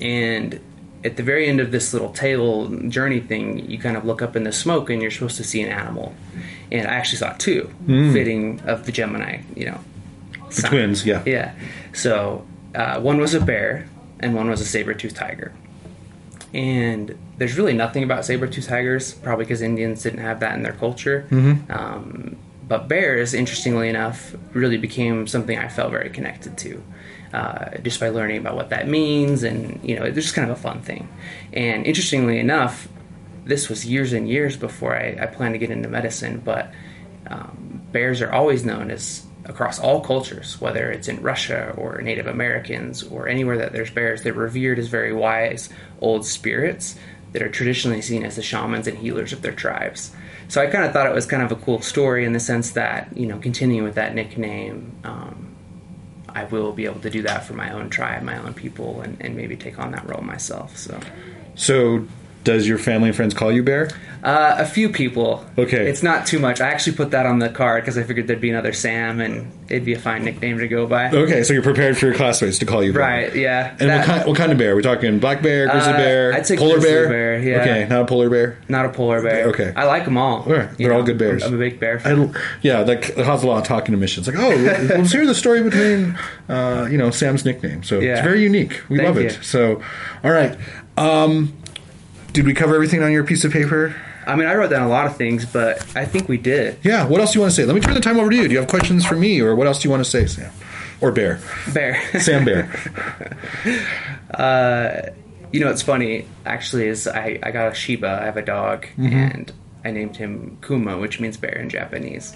And 0.00 0.60
at 1.04 1.16
the 1.16 1.22
very 1.22 1.46
end 1.46 1.60
of 1.60 1.70
this 1.70 1.92
little 1.92 2.12
table 2.12 2.68
journey 2.88 3.20
thing, 3.20 3.70
you 3.70 3.78
kind 3.78 3.96
of 3.96 4.04
look 4.04 4.22
up 4.22 4.34
in 4.36 4.44
the 4.44 4.52
smoke 4.52 4.90
and 4.90 5.00
you're 5.00 5.10
supposed 5.10 5.36
to 5.36 5.44
see 5.44 5.62
an 5.62 5.70
animal. 5.70 6.14
And 6.72 6.88
I 6.88 6.94
actually 6.94 7.18
saw 7.18 7.32
two, 7.34 7.70
fitting 7.86 8.60
of 8.64 8.86
the 8.86 8.92
Gemini, 8.92 9.42
you 9.54 9.66
know. 9.66 9.80
The 10.54 10.62
twins, 10.62 11.06
yeah. 11.06 11.22
Yeah. 11.26 11.54
So 11.92 12.46
uh, 12.74 13.00
one 13.00 13.18
was 13.18 13.34
a 13.34 13.40
bear 13.40 13.88
and 14.20 14.34
one 14.34 14.48
was 14.48 14.60
a 14.60 14.64
saber-toothed 14.64 15.14
tiger. 15.14 15.52
And 16.54 17.16
there's 17.36 17.56
really 17.58 17.74
nothing 17.74 18.02
about 18.02 18.24
saber-toothed 18.24 18.68
tigers, 18.68 19.14
probably 19.14 19.44
because 19.44 19.60
Indians 19.60 20.02
didn't 20.02 20.20
have 20.20 20.40
that 20.40 20.54
in 20.54 20.62
their 20.62 20.72
culture. 20.72 21.26
Um, 21.68 22.36
but 22.66 22.88
bears, 22.88 23.32
interestingly 23.32 23.88
enough, 23.88 24.34
really 24.52 24.76
became 24.76 25.26
something 25.26 25.56
I 25.56 25.68
felt 25.68 25.92
very 25.92 26.10
connected 26.10 26.58
to. 26.58 26.82
Uh, 27.32 27.76
just 27.78 28.00
by 28.00 28.08
learning 28.08 28.38
about 28.38 28.56
what 28.56 28.70
that 28.70 28.88
means, 28.88 29.42
and 29.42 29.80
you 29.82 29.96
know, 29.96 30.04
it's 30.04 30.14
just 30.14 30.34
kind 30.34 30.50
of 30.50 30.56
a 30.56 30.60
fun 30.60 30.80
thing. 30.80 31.08
And 31.52 31.84
interestingly 31.86 32.38
enough, 32.38 32.88
this 33.44 33.68
was 33.68 33.84
years 33.84 34.12
and 34.12 34.28
years 34.28 34.56
before 34.56 34.96
I, 34.96 35.16
I 35.20 35.26
planned 35.26 35.54
to 35.54 35.58
get 35.58 35.70
into 35.70 35.88
medicine, 35.88 36.40
but 36.44 36.72
um, 37.28 37.82
bears 37.92 38.22
are 38.22 38.32
always 38.32 38.64
known 38.64 38.90
as 38.90 39.26
across 39.44 39.78
all 39.78 40.00
cultures, 40.00 40.60
whether 40.60 40.90
it's 40.90 41.08
in 41.08 41.22
Russia 41.22 41.72
or 41.76 42.00
Native 42.00 42.26
Americans 42.26 43.02
or 43.04 43.28
anywhere 43.28 43.58
that 43.58 43.72
there's 43.72 43.90
bears, 43.90 44.22
they're 44.22 44.32
revered 44.32 44.78
as 44.78 44.88
very 44.88 45.12
wise 45.12 45.68
old 46.00 46.26
spirits 46.26 46.96
that 47.32 47.42
are 47.42 47.48
traditionally 47.48 48.02
seen 48.02 48.24
as 48.24 48.36
the 48.36 48.42
shamans 48.42 48.86
and 48.86 48.98
healers 48.98 49.32
of 49.32 49.42
their 49.42 49.52
tribes. 49.52 50.10
So 50.48 50.62
I 50.62 50.66
kind 50.66 50.84
of 50.84 50.92
thought 50.92 51.06
it 51.06 51.14
was 51.14 51.26
kind 51.26 51.42
of 51.42 51.50
a 51.52 51.56
cool 51.56 51.80
story 51.80 52.24
in 52.24 52.32
the 52.32 52.40
sense 52.40 52.72
that, 52.72 53.16
you 53.16 53.26
know, 53.26 53.38
continuing 53.38 53.84
with 53.84 53.96
that 53.96 54.14
nickname, 54.14 54.92
um, 55.04 55.54
I 56.28 56.44
will 56.44 56.72
be 56.72 56.84
able 56.84 57.00
to 57.00 57.10
do 57.10 57.22
that 57.22 57.44
for 57.44 57.54
my 57.54 57.70
own 57.70 57.90
tribe, 57.90 58.22
my 58.22 58.38
own 58.38 58.54
people, 58.54 59.00
and, 59.00 59.16
and 59.20 59.34
maybe 59.34 59.56
take 59.56 59.78
on 59.78 59.92
that 59.92 60.06
role 60.08 60.22
myself. 60.22 60.76
So. 60.76 61.00
So, 61.54 62.06
does 62.46 62.66
your 62.66 62.78
family 62.78 63.08
and 63.08 63.16
friends 63.16 63.34
call 63.34 63.50
you 63.52 63.62
Bear? 63.64 63.90
Uh, 64.22 64.56
a 64.58 64.64
few 64.64 64.88
people. 64.88 65.44
Okay. 65.58 65.88
It's 65.88 66.02
not 66.02 66.26
too 66.26 66.38
much. 66.38 66.60
I 66.60 66.68
actually 66.70 66.96
put 66.96 67.10
that 67.10 67.26
on 67.26 67.38
the 67.38 67.48
card 67.48 67.82
because 67.82 67.98
I 67.98 68.02
figured 68.04 68.26
there'd 68.28 68.40
be 68.40 68.50
another 68.50 68.72
Sam 68.72 69.20
and 69.20 69.52
it'd 69.68 69.84
be 69.84 69.92
a 69.94 69.98
fine 69.98 70.24
nickname 70.24 70.58
to 70.58 70.66
go 70.68 70.86
by. 70.86 71.10
Okay, 71.10 71.42
so 71.42 71.52
you're 71.52 71.62
prepared 71.62 71.96
for 71.98 72.06
your 72.06 72.14
classmates 72.14 72.58
to 72.60 72.66
call 72.66 72.82
you 72.82 72.92
Bear. 72.92 73.02
Right, 73.02 73.34
yeah. 73.36 73.76
And 73.78 73.90
That- 73.90 73.98
what 73.98 74.06
kind? 74.06 74.26
What 74.26 74.36
kind 74.38 74.52
of 74.52 74.58
bear? 74.58 74.72
Are 74.72 74.76
we 74.76 74.82
talking 74.82 75.18
black 75.18 75.42
bear, 75.42 75.68
grizzly 75.68 75.92
Uh, 75.92 75.96
bear, 75.96 76.32
I'd 76.34 76.46
say 76.46 76.56
polar 76.56 76.80
bear? 76.80 77.08
bear, 77.08 77.38
yeah. 77.40 77.60
Okay, 77.60 77.86
not 77.90 78.02
a 78.02 78.06
polar 78.06 78.30
bear. 78.30 78.58
Not 78.68 78.86
a 78.86 78.88
polar 78.90 79.22
bear. 79.22 79.48
Okay. 79.48 79.72
I 79.76 79.84
like 79.84 80.04
them 80.04 80.16
all. 80.16 80.44
Right, 80.44 80.68
You 80.78 80.86
they're 80.88 80.96
all 80.96 81.02
good 81.04 81.18
bears. 81.18 81.42
I'm 81.42 81.54
a 81.54 81.58
big 81.58 81.78
bear 81.80 81.96
I, 81.98 82.14
fan. 82.14 82.34
yeah, 82.62 82.84
causes 82.84 83.44
a 83.44 83.46
lot 83.48 83.58
of 83.58 83.64
talking 83.64 83.92
to 83.92 83.98
missions. 83.98 84.26
Like, 84.28 84.36
oh, 84.38 84.48
let's 84.96 85.12
hear 85.12 85.26
the 85.26 85.34
story 85.34 85.62
between, 85.62 86.16
uh, 86.48 86.86
you 86.90 86.96
know, 86.98 87.10
Sam's 87.10 87.44
nickname. 87.44 87.82
So 87.82 88.00
it's 88.00 88.20
very 88.22 88.42
unique. 88.42 88.80
We 88.88 88.96
Thank 88.98 89.08
love 89.08 89.18
you. 89.20 89.28
it. 89.28 89.38
So, 89.42 89.82
all 90.24 90.30
right. 90.30 90.56
Um, 90.96 91.52
did 92.36 92.44
we 92.46 92.54
cover 92.54 92.74
everything 92.74 93.02
on 93.02 93.10
your 93.12 93.24
piece 93.24 93.44
of 93.44 93.52
paper? 93.52 93.94
I 94.26 94.36
mean, 94.36 94.46
I 94.46 94.54
wrote 94.54 94.70
down 94.70 94.82
a 94.82 94.88
lot 94.88 95.06
of 95.06 95.16
things, 95.16 95.46
but 95.46 95.78
I 95.96 96.04
think 96.04 96.28
we 96.28 96.36
did. 96.36 96.78
Yeah. 96.82 97.06
What 97.06 97.20
else 97.20 97.32
do 97.32 97.38
you 97.38 97.40
want 97.40 97.52
to 97.52 97.56
say? 97.56 97.64
Let 97.64 97.74
me 97.74 97.80
turn 97.80 97.94
the 97.94 98.00
time 98.00 98.18
over 98.18 98.28
to 98.30 98.36
you. 98.36 98.46
Do 98.46 98.52
you 98.52 98.58
have 98.60 98.68
questions 98.68 99.04
for 99.06 99.16
me, 99.16 99.40
or 99.40 99.54
what 99.56 99.66
else 99.66 99.80
do 99.80 99.88
you 99.88 99.90
want 99.90 100.04
to 100.04 100.10
say, 100.10 100.26
Sam, 100.26 100.52
or 101.00 101.12
Bear? 101.12 101.40
Bear. 101.72 102.00
Sam 102.20 102.44
Bear. 102.44 102.68
you 105.52 105.60
know, 105.60 105.70
it's 105.70 105.82
funny, 105.82 106.26
actually, 106.44 106.88
is 106.88 107.06
I, 107.08 107.38
I 107.42 107.50
got 107.52 107.72
a 107.72 107.74
Shiba. 107.74 108.18
I 108.20 108.24
have 108.26 108.36
a 108.36 108.42
dog, 108.42 108.86
Mm-hmm. 108.98 109.14
and 109.14 109.52
I 109.84 109.90
named 109.92 110.16
him 110.16 110.58
Kuma, 110.66 110.98
which 110.98 111.20
means 111.20 111.36
bear 111.36 111.56
in 111.56 111.68
Japanese. 111.70 112.34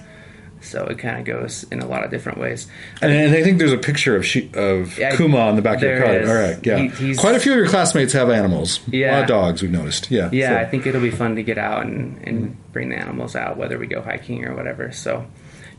So 0.63 0.85
it 0.85 0.99
kind 0.99 1.19
of 1.19 1.25
goes 1.25 1.65
in 1.73 1.81
a 1.81 1.87
lot 1.87 2.05
of 2.05 2.11
different 2.11 2.39
ways. 2.39 2.67
And, 3.01 3.11
and 3.13 3.35
I 3.35 3.43
think 3.43 3.59
there's 3.59 3.73
a 3.73 3.79
picture 3.79 4.15
of 4.15 4.27
she, 4.27 4.51
of 4.55 4.99
Yeah, 4.99 5.17
Kuma 5.17 5.39
on 5.39 5.57
the 5.57 5.63
back 5.63 5.77
of 5.79 5.83
your 5.85 6.03
card. 6.03 6.23
is. 6.23 6.29
All 6.29 6.35
right, 6.37 6.59
yeah. 6.67 6.77
He- 6.89 7.15
Quite 7.17 7.35
a 7.35 7.41
few 7.41 7.53
of 7.53 7.59
your 7.59 7.67
classmates 7.69 8.13
have 8.13 8.29
animals. 8.31 8.79
a 8.79 8.81
lot 8.91 8.95
Yeah. 8.95 9.21
of 9.21 9.27
dogs. 9.27 9.63
We've 9.63 9.71
noticed. 9.71 10.11
Yeah, 10.11 10.29
Yeah, 10.33 10.51
so- 10.51 10.57
I 10.59 10.65
think 10.67 10.87
it'll 10.87 11.01
be 11.01 11.11
fun 11.11 11.37
to 11.37 11.43
get 11.43 11.57
out 11.59 11.87
and, 11.87 12.21
and 12.27 12.57
bring 12.73 12.91
the 12.91 12.97
animals 12.97 13.35
out, 13.35 13.57
whether 13.57 13.79
we 13.79 13.87
go 13.87 14.03
hiking 14.03 14.45
or 14.45 14.55
whatever. 14.55 14.93
So, 14.93 15.27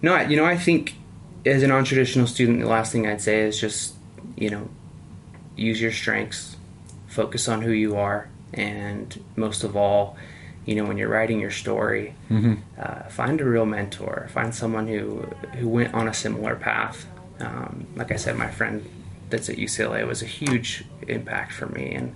no, 0.01 0.19
you 0.21 0.35
know, 0.35 0.45
I 0.45 0.57
think 0.57 0.95
as 1.45 1.61
a 1.63 1.67
non-traditional 1.67 2.25
student, 2.27 2.59
the 2.59 2.67
last 2.67 2.91
thing 2.91 3.05
I'd 3.07 3.21
say 3.21 3.41
is 3.41 3.59
just, 3.61 3.93
you 4.35 4.49
know, 4.49 4.67
use 5.55 5.79
your 5.81 5.91
strengths, 5.91 6.55
focus 7.07 7.47
on 7.47 7.61
who 7.61 7.71
you 7.71 7.95
are, 7.97 8.29
and 8.53 9.23
most 9.35 9.63
of 9.63 9.75
all, 9.77 10.17
you 10.65 10.75
know, 10.75 10.85
when 10.85 10.97
you're 10.97 11.09
writing 11.09 11.39
your 11.39 11.51
story, 11.51 12.13
uh, 12.79 13.03
find 13.09 13.41
a 13.41 13.45
real 13.45 13.65
mentor, 13.65 14.27
find 14.31 14.53
someone 14.53 14.87
who 14.87 15.21
who 15.57 15.67
went 15.67 15.93
on 15.93 16.07
a 16.07 16.13
similar 16.13 16.55
path. 16.55 17.07
Um, 17.39 17.87
like 17.95 18.11
I 18.11 18.17
said, 18.17 18.37
my 18.37 18.51
friend 18.51 18.85
that's 19.29 19.49
at 19.49 19.55
UCLA 19.57 20.05
was 20.07 20.21
a 20.21 20.25
huge 20.27 20.85
impact 21.07 21.53
for 21.53 21.65
me, 21.67 21.93
and 21.93 22.15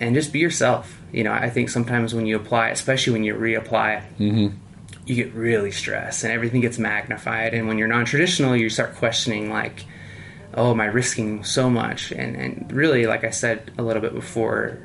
and 0.00 0.14
just 0.14 0.32
be 0.32 0.38
yourself. 0.38 1.00
You 1.12 1.24
know, 1.24 1.32
I 1.32 1.50
think 1.50 1.70
sometimes 1.70 2.14
when 2.14 2.26
you 2.26 2.36
apply, 2.36 2.68
especially 2.68 3.12
when 3.14 3.24
you 3.24 3.34
reapply, 3.34 4.02
you 5.06 5.14
get 5.14 5.32
really 5.34 5.70
stressed 5.72 6.22
and 6.22 6.32
everything 6.32 6.60
gets 6.60 6.78
magnified. 6.78 7.54
And 7.54 7.66
when 7.66 7.78
you're 7.78 7.88
non-traditional, 7.88 8.54
you 8.56 8.68
start 8.68 8.94
questioning 8.94 9.50
like, 9.50 9.86
"Oh, 10.54 10.70
am 10.70 10.80
I 10.80 10.86
risking 10.86 11.42
so 11.44 11.68
much?" 11.68 12.12
And 12.12 12.36
and 12.36 12.70
really, 12.72 13.06
like 13.06 13.24
I 13.24 13.30
said 13.30 13.72
a 13.78 13.82
little 13.82 14.02
bit 14.02 14.14
before, 14.14 14.78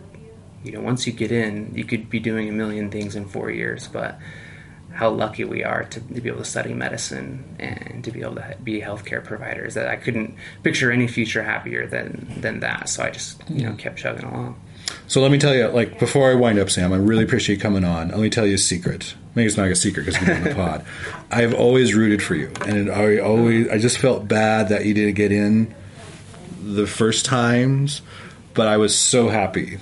you 0.63 0.71
know, 0.71 0.82
once 0.82 1.06
you 1.06 1.13
get 1.13 1.32
in, 1.32 1.73
you 1.76 1.84
could 1.84 2.10
be 2.10 2.19
doing 2.19 2.49
a 2.49 2.52
million 2.52 2.89
things 2.89 3.15
in 3.15 3.26
four 3.26 3.52
years, 3.52 3.88
but 3.88 4.19
how 4.93 5.10
lucky 5.10 5.43
we 5.43 5.63
are 5.63 5.84
to, 5.86 5.99
to 5.99 6.21
be 6.21 6.30
able 6.30 6.39
to 6.39 6.45
study 6.45 6.73
medicine 6.73 7.56
and 7.60 8.04
to 8.04 8.12
be 8.12 8.21
able 8.21 8.36
to 8.36 8.56
be 8.63 8.80
healthcare 8.80 9.23
providers. 9.23 9.73
That 9.73 9.88
I 9.88 9.95
couldn't 9.95 10.36
picture 10.62 10.91
any 10.91 11.08
future 11.08 11.43
happier 11.43 11.88
than 11.88 12.28
than 12.38 12.60
that. 12.62 12.89
So 12.89 13.04
I 13.04 13.10
just 13.10 13.41
you 13.49 13.63
know 13.63 13.71
hmm. 13.71 13.78
kept 13.78 13.97
chugging 13.97 14.26
along. 14.26 14.60
So 15.08 15.21
let 15.21 15.32
me 15.32 15.39
tell 15.39 15.56
you, 15.56 15.67
like 15.67 15.99
before 15.99 16.32
I 16.32 16.36
wind 16.36 16.60
up, 16.60 16.69
Sam, 16.69 16.93
I 16.93 16.97
really 16.97 17.23
appreciate 17.23 17.56
you 17.56 17.62
coming 17.62 17.84
on. 17.84 18.10
Let 18.10 18.19
me 18.19 18.30
tell 18.30 18.45
you 18.45 18.56
a 18.56 18.60
secret. 18.60 19.15
Maybe 19.36 19.47
it's 19.47 19.58
not 19.58 19.67
a 19.67 19.76
secret 19.76 20.06
because 20.06 20.21
we're 20.21 20.36
on 20.36 20.43
the 20.43 20.56
pod. 20.56 20.86
I've 21.32 21.56
always 21.56 21.95
rooted 21.95 22.21
for 22.21 22.36
you, 22.36 22.52
and 22.65 22.91
I 22.91 23.17
always 23.17 23.67
I 23.69 23.80
just 23.80 23.97
felt 23.97 24.28
bad 24.28 24.69
that 24.69 24.86
you 24.86 24.93
didn't 24.93 25.15
get 25.15 25.32
in 25.32 25.73
the 26.62 26.86
first 26.86 27.26
times, 27.26 28.02
but 28.54 28.67
I 28.67 28.78
was 28.78 28.95
so 28.97 29.30
happy 29.30 29.80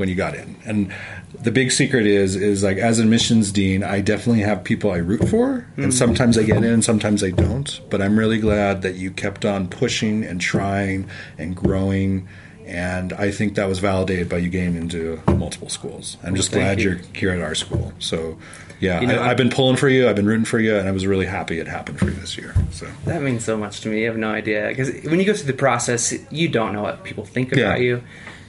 when 0.00 0.08
you 0.08 0.16
got 0.16 0.34
in. 0.34 0.56
And 0.64 0.92
the 1.40 1.52
big 1.52 1.70
secret 1.70 2.06
is 2.06 2.34
is 2.34 2.62
like 2.64 2.78
as 2.78 2.98
admissions 2.98 3.52
dean, 3.52 3.84
I 3.84 4.00
definitely 4.00 4.42
have 4.42 4.64
people 4.64 4.90
I 4.90 4.96
root 4.96 5.28
for, 5.28 5.50
and 5.54 5.66
Mm-hmm. 5.76 5.90
sometimes 5.90 6.36
I 6.36 6.42
get 6.42 6.64
in, 6.64 6.82
sometimes 6.82 7.22
I 7.22 7.30
don't. 7.30 7.80
But 7.90 8.02
I'm 8.02 8.18
really 8.18 8.38
glad 8.40 8.82
that 8.82 8.96
you 8.96 9.12
kept 9.12 9.44
on 9.44 9.68
pushing 9.68 10.24
and 10.24 10.40
trying 10.40 11.08
and 11.38 11.54
growing. 11.54 12.26
And 12.66 13.12
I 13.12 13.30
think 13.32 13.54
that 13.56 13.68
was 13.68 13.78
validated 13.80 14.28
by 14.28 14.38
you 14.38 14.48
getting 14.48 14.76
into 14.76 15.20
multiple 15.26 15.68
schools. 15.68 16.16
I'm 16.22 16.36
just 16.36 16.50
thank 16.50 16.62
glad 16.62 16.80
you. 16.80 16.90
you're 16.90 16.98
here 17.14 17.30
at 17.30 17.40
our 17.40 17.56
school. 17.56 17.92
So, 17.98 18.38
yeah, 18.78 19.00
You 19.00 19.08
know, 19.08 19.20
I, 19.20 19.30
I've 19.30 19.36
been 19.36 19.50
pulling 19.50 19.74
for 19.76 19.88
you. 19.88 20.08
I've 20.08 20.14
been 20.14 20.26
rooting 20.26 20.44
for 20.44 20.60
you, 20.60 20.76
and 20.76 20.86
I 20.88 20.92
was 20.92 21.04
really 21.04 21.26
happy 21.26 21.58
it 21.58 21.66
happened 21.66 21.98
for 21.98 22.04
you 22.04 22.12
this 22.12 22.38
year. 22.38 22.54
So, 22.70 22.86
That 23.06 23.22
means 23.22 23.44
so 23.44 23.56
much 23.56 23.80
to 23.80 23.88
me. 23.88 24.00
You 24.02 24.06
have 24.06 24.16
no 24.16 24.30
idea 24.30 24.68
because 24.68 24.88
when 25.04 25.18
you 25.18 25.26
go 25.26 25.34
through 25.34 25.46
the 25.50 25.58
process, 25.58 26.14
you 26.30 26.46
don't 26.48 26.72
know 26.72 26.82
what 26.82 27.02
people 27.02 27.24
think 27.24 27.52
Yeah. 27.52 27.64
about 27.70 27.80
you. 27.80 28.02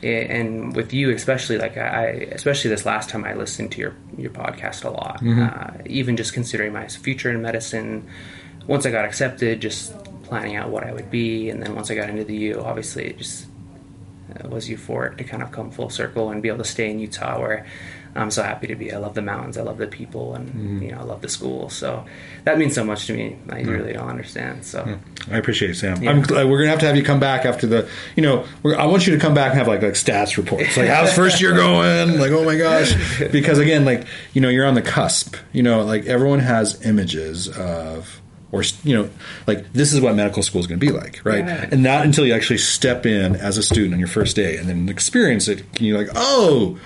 And 0.03 0.75
with 0.75 0.93
you, 0.93 1.11
especially 1.11 1.57
like 1.57 1.77
I, 1.77 2.07
especially 2.31 2.69
this 2.69 2.85
last 2.85 3.09
time, 3.09 3.23
I 3.23 3.33
listened 3.35 3.71
to 3.73 3.79
your 3.79 3.95
your 4.17 4.31
podcast 4.31 4.83
a 4.83 4.89
lot. 4.89 5.21
Uh, 5.43 5.71
even 5.85 6.17
just 6.17 6.33
considering 6.33 6.73
my 6.73 6.87
future 6.87 7.29
in 7.29 7.41
medicine. 7.41 8.07
Once 8.67 8.85
I 8.85 8.91
got 8.91 9.05
accepted, 9.05 9.59
just 9.61 9.93
planning 10.23 10.55
out 10.55 10.69
what 10.69 10.83
I 10.83 10.93
would 10.93 11.09
be, 11.11 11.49
and 11.49 11.61
then 11.61 11.75
once 11.75 11.91
I 11.91 11.95
got 11.95 12.09
into 12.09 12.23
the 12.23 12.35
U, 12.35 12.61
obviously 12.61 13.05
it 13.07 13.17
just 13.17 13.47
uh, 14.33 14.47
was 14.49 14.69
euphoric 14.69 15.17
to 15.17 15.23
kind 15.23 15.43
of 15.43 15.51
come 15.51 15.71
full 15.71 15.89
circle 15.89 16.29
and 16.29 16.41
be 16.41 16.47
able 16.47 16.59
to 16.59 16.63
stay 16.63 16.89
in 16.89 16.99
Utah 16.99 17.39
where 17.39 17.65
I'm 18.15 18.31
so 18.31 18.43
happy 18.43 18.67
to 18.67 18.75
be. 18.75 18.91
I 18.91 18.97
love 18.97 19.13
the 19.13 19.21
mountains, 19.21 19.57
I 19.57 19.61
love 19.61 19.77
the 19.77 19.87
people, 19.87 20.35
and 20.35 20.49
mm-hmm. 20.49 20.83
you 20.83 20.91
know 20.91 20.99
I 20.99 21.03
love 21.03 21.21
the 21.21 21.29
school. 21.29 21.69
So 21.69 22.05
that 22.43 22.57
means 22.57 22.73
so 22.75 22.83
much 22.83 23.07
to 23.07 23.13
me. 23.13 23.37
I 23.49 23.61
really 23.61 23.93
don't 23.93 24.09
understand. 24.09 24.65
So 24.65 24.99
I 25.31 25.37
appreciate 25.37 25.71
it, 25.71 25.75
Sam. 25.75 26.01
Yeah. 26.03 26.13
We're 26.43 26.57
gonna 26.57 26.69
have 26.69 26.79
to 26.79 26.87
have 26.87 26.97
you 26.97 27.03
come 27.03 27.19
back 27.19 27.45
after 27.45 27.67
the, 27.67 27.89
you 28.15 28.23
know, 28.23 28.45
we're, 28.63 28.75
I 28.75 28.85
want 28.85 29.07
you 29.07 29.13
to 29.13 29.19
come 29.19 29.33
back 29.33 29.51
and 29.51 29.57
have 29.57 29.67
like 29.67 29.81
like 29.81 29.93
stats 29.93 30.37
reports, 30.37 30.77
like 30.77 30.87
how's 30.87 31.13
first 31.13 31.41
year 31.41 31.53
going? 31.53 32.19
Like 32.19 32.31
oh 32.31 32.43
my 32.43 32.57
gosh, 32.57 32.93
because 33.31 33.59
again, 33.59 33.85
like 33.85 34.05
you 34.33 34.41
know, 34.41 34.49
you're 34.49 34.65
on 34.65 34.73
the 34.75 34.81
cusp. 34.81 35.35
You 35.53 35.63
know, 35.63 35.83
like 35.83 36.05
everyone 36.05 36.39
has 36.39 36.85
images 36.85 37.47
of. 37.47 38.17
Or 38.53 38.63
you 38.83 38.93
know, 38.93 39.09
like 39.47 39.71
this 39.71 39.93
is 39.93 40.01
what 40.01 40.13
medical 40.13 40.43
school 40.43 40.59
is 40.59 40.67
going 40.67 40.77
to 40.77 40.85
be 40.85 40.91
like, 40.91 41.21
right? 41.23 41.45
Yeah. 41.45 41.69
And 41.71 41.83
not 41.83 42.03
until 42.03 42.25
you 42.25 42.33
actually 42.33 42.57
step 42.57 43.05
in 43.05 43.37
as 43.37 43.57
a 43.57 43.63
student 43.63 43.93
on 43.93 43.99
your 43.99 44.09
first 44.09 44.35
day 44.35 44.57
and 44.57 44.67
then 44.67 44.89
experience 44.89 45.47
it, 45.47 45.71
can 45.73 45.85
you 45.85 45.97
like, 45.97 46.09
oh, 46.15 46.77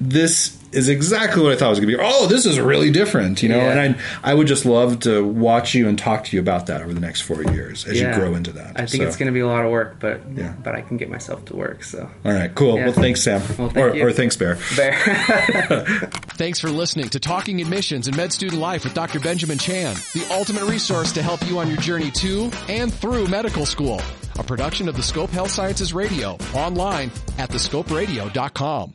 this 0.00 0.56
is 0.72 0.88
exactly 0.88 1.42
what 1.42 1.50
I 1.52 1.56
thought 1.56 1.66
it 1.66 1.70
was 1.70 1.80
going 1.80 1.90
to 1.90 1.96
be. 1.98 2.02
Oh, 2.02 2.28
this 2.28 2.46
is 2.46 2.60
really 2.60 2.92
different, 2.92 3.42
you 3.42 3.48
know. 3.48 3.56
Yeah. 3.56 3.72
And 3.82 3.96
I, 4.22 4.30
I 4.30 4.34
would 4.34 4.46
just 4.46 4.64
love 4.64 5.00
to 5.00 5.26
watch 5.26 5.74
you 5.74 5.88
and 5.88 5.98
talk 5.98 6.24
to 6.26 6.36
you 6.36 6.40
about 6.40 6.66
that 6.66 6.80
over 6.80 6.94
the 6.94 7.00
next 7.00 7.22
four 7.22 7.42
years 7.42 7.84
as 7.86 8.00
yeah, 8.00 8.14
you 8.14 8.20
grow 8.20 8.36
into 8.36 8.52
that. 8.52 8.78
I 8.78 8.86
think 8.86 9.02
So- 9.02 9.08
it's 9.08 9.16
going 9.16 9.26
to 9.26 9.32
be 9.32 9.40
a 9.40 9.48
lot 9.48 9.64
of 9.64 9.72
work, 9.72 9.96
but 9.98 10.20
Yeah. 10.32 10.54
but 10.62 10.76
I 10.76 10.82
can 10.82 10.96
get 10.96 11.10
myself 11.10 11.44
to 11.46 11.56
work. 11.56 11.82
So 11.82 12.08
All 12.24 12.32
right, 12.32 12.54
cool. 12.54 12.76
Yeah. 12.76 12.84
Well, 12.84 12.92
thanks, 12.92 13.20
Sam. 13.20 13.42
Well, 13.58 13.68
thank 13.70 13.76
or, 13.78 13.96
you. 13.96 14.06
or 14.06 14.12
thanks, 14.12 14.36
Bear. 14.36 14.58
Bear. 14.76 14.94
Thanks 16.40 16.58
for 16.60 16.70
listening 16.70 17.08
to 17.10 17.20
Talking 17.20 17.60
Admissions 17.60 18.06
and 18.08 18.16
Med 18.16 18.32
Student 18.32 18.60
Life 18.62 18.84
with 18.84 18.94
Dr. 18.94 19.20
Benjamin 19.20 19.58
Chow, 19.58 19.92
the 20.14 20.26
ultimate 20.30 20.64
resource 20.64 21.12
to 21.12 21.22
help 21.22 21.46
you 21.46 21.58
on 21.58 21.68
your 21.68 21.76
journey 21.78 22.10
to 22.12 22.50
and 22.68 22.94
through 22.94 23.26
medical 23.26 23.66
school. 23.66 24.00
A 24.38 24.42
production 24.42 24.88
of 24.88 24.96
the 24.96 25.02
Scope 25.02 25.30
Health 25.30 25.50
Sciences 25.50 25.92
Radio, 25.92 26.38
online 26.54 27.10
at 27.38 27.50
thescoperadio.com. 27.50 28.94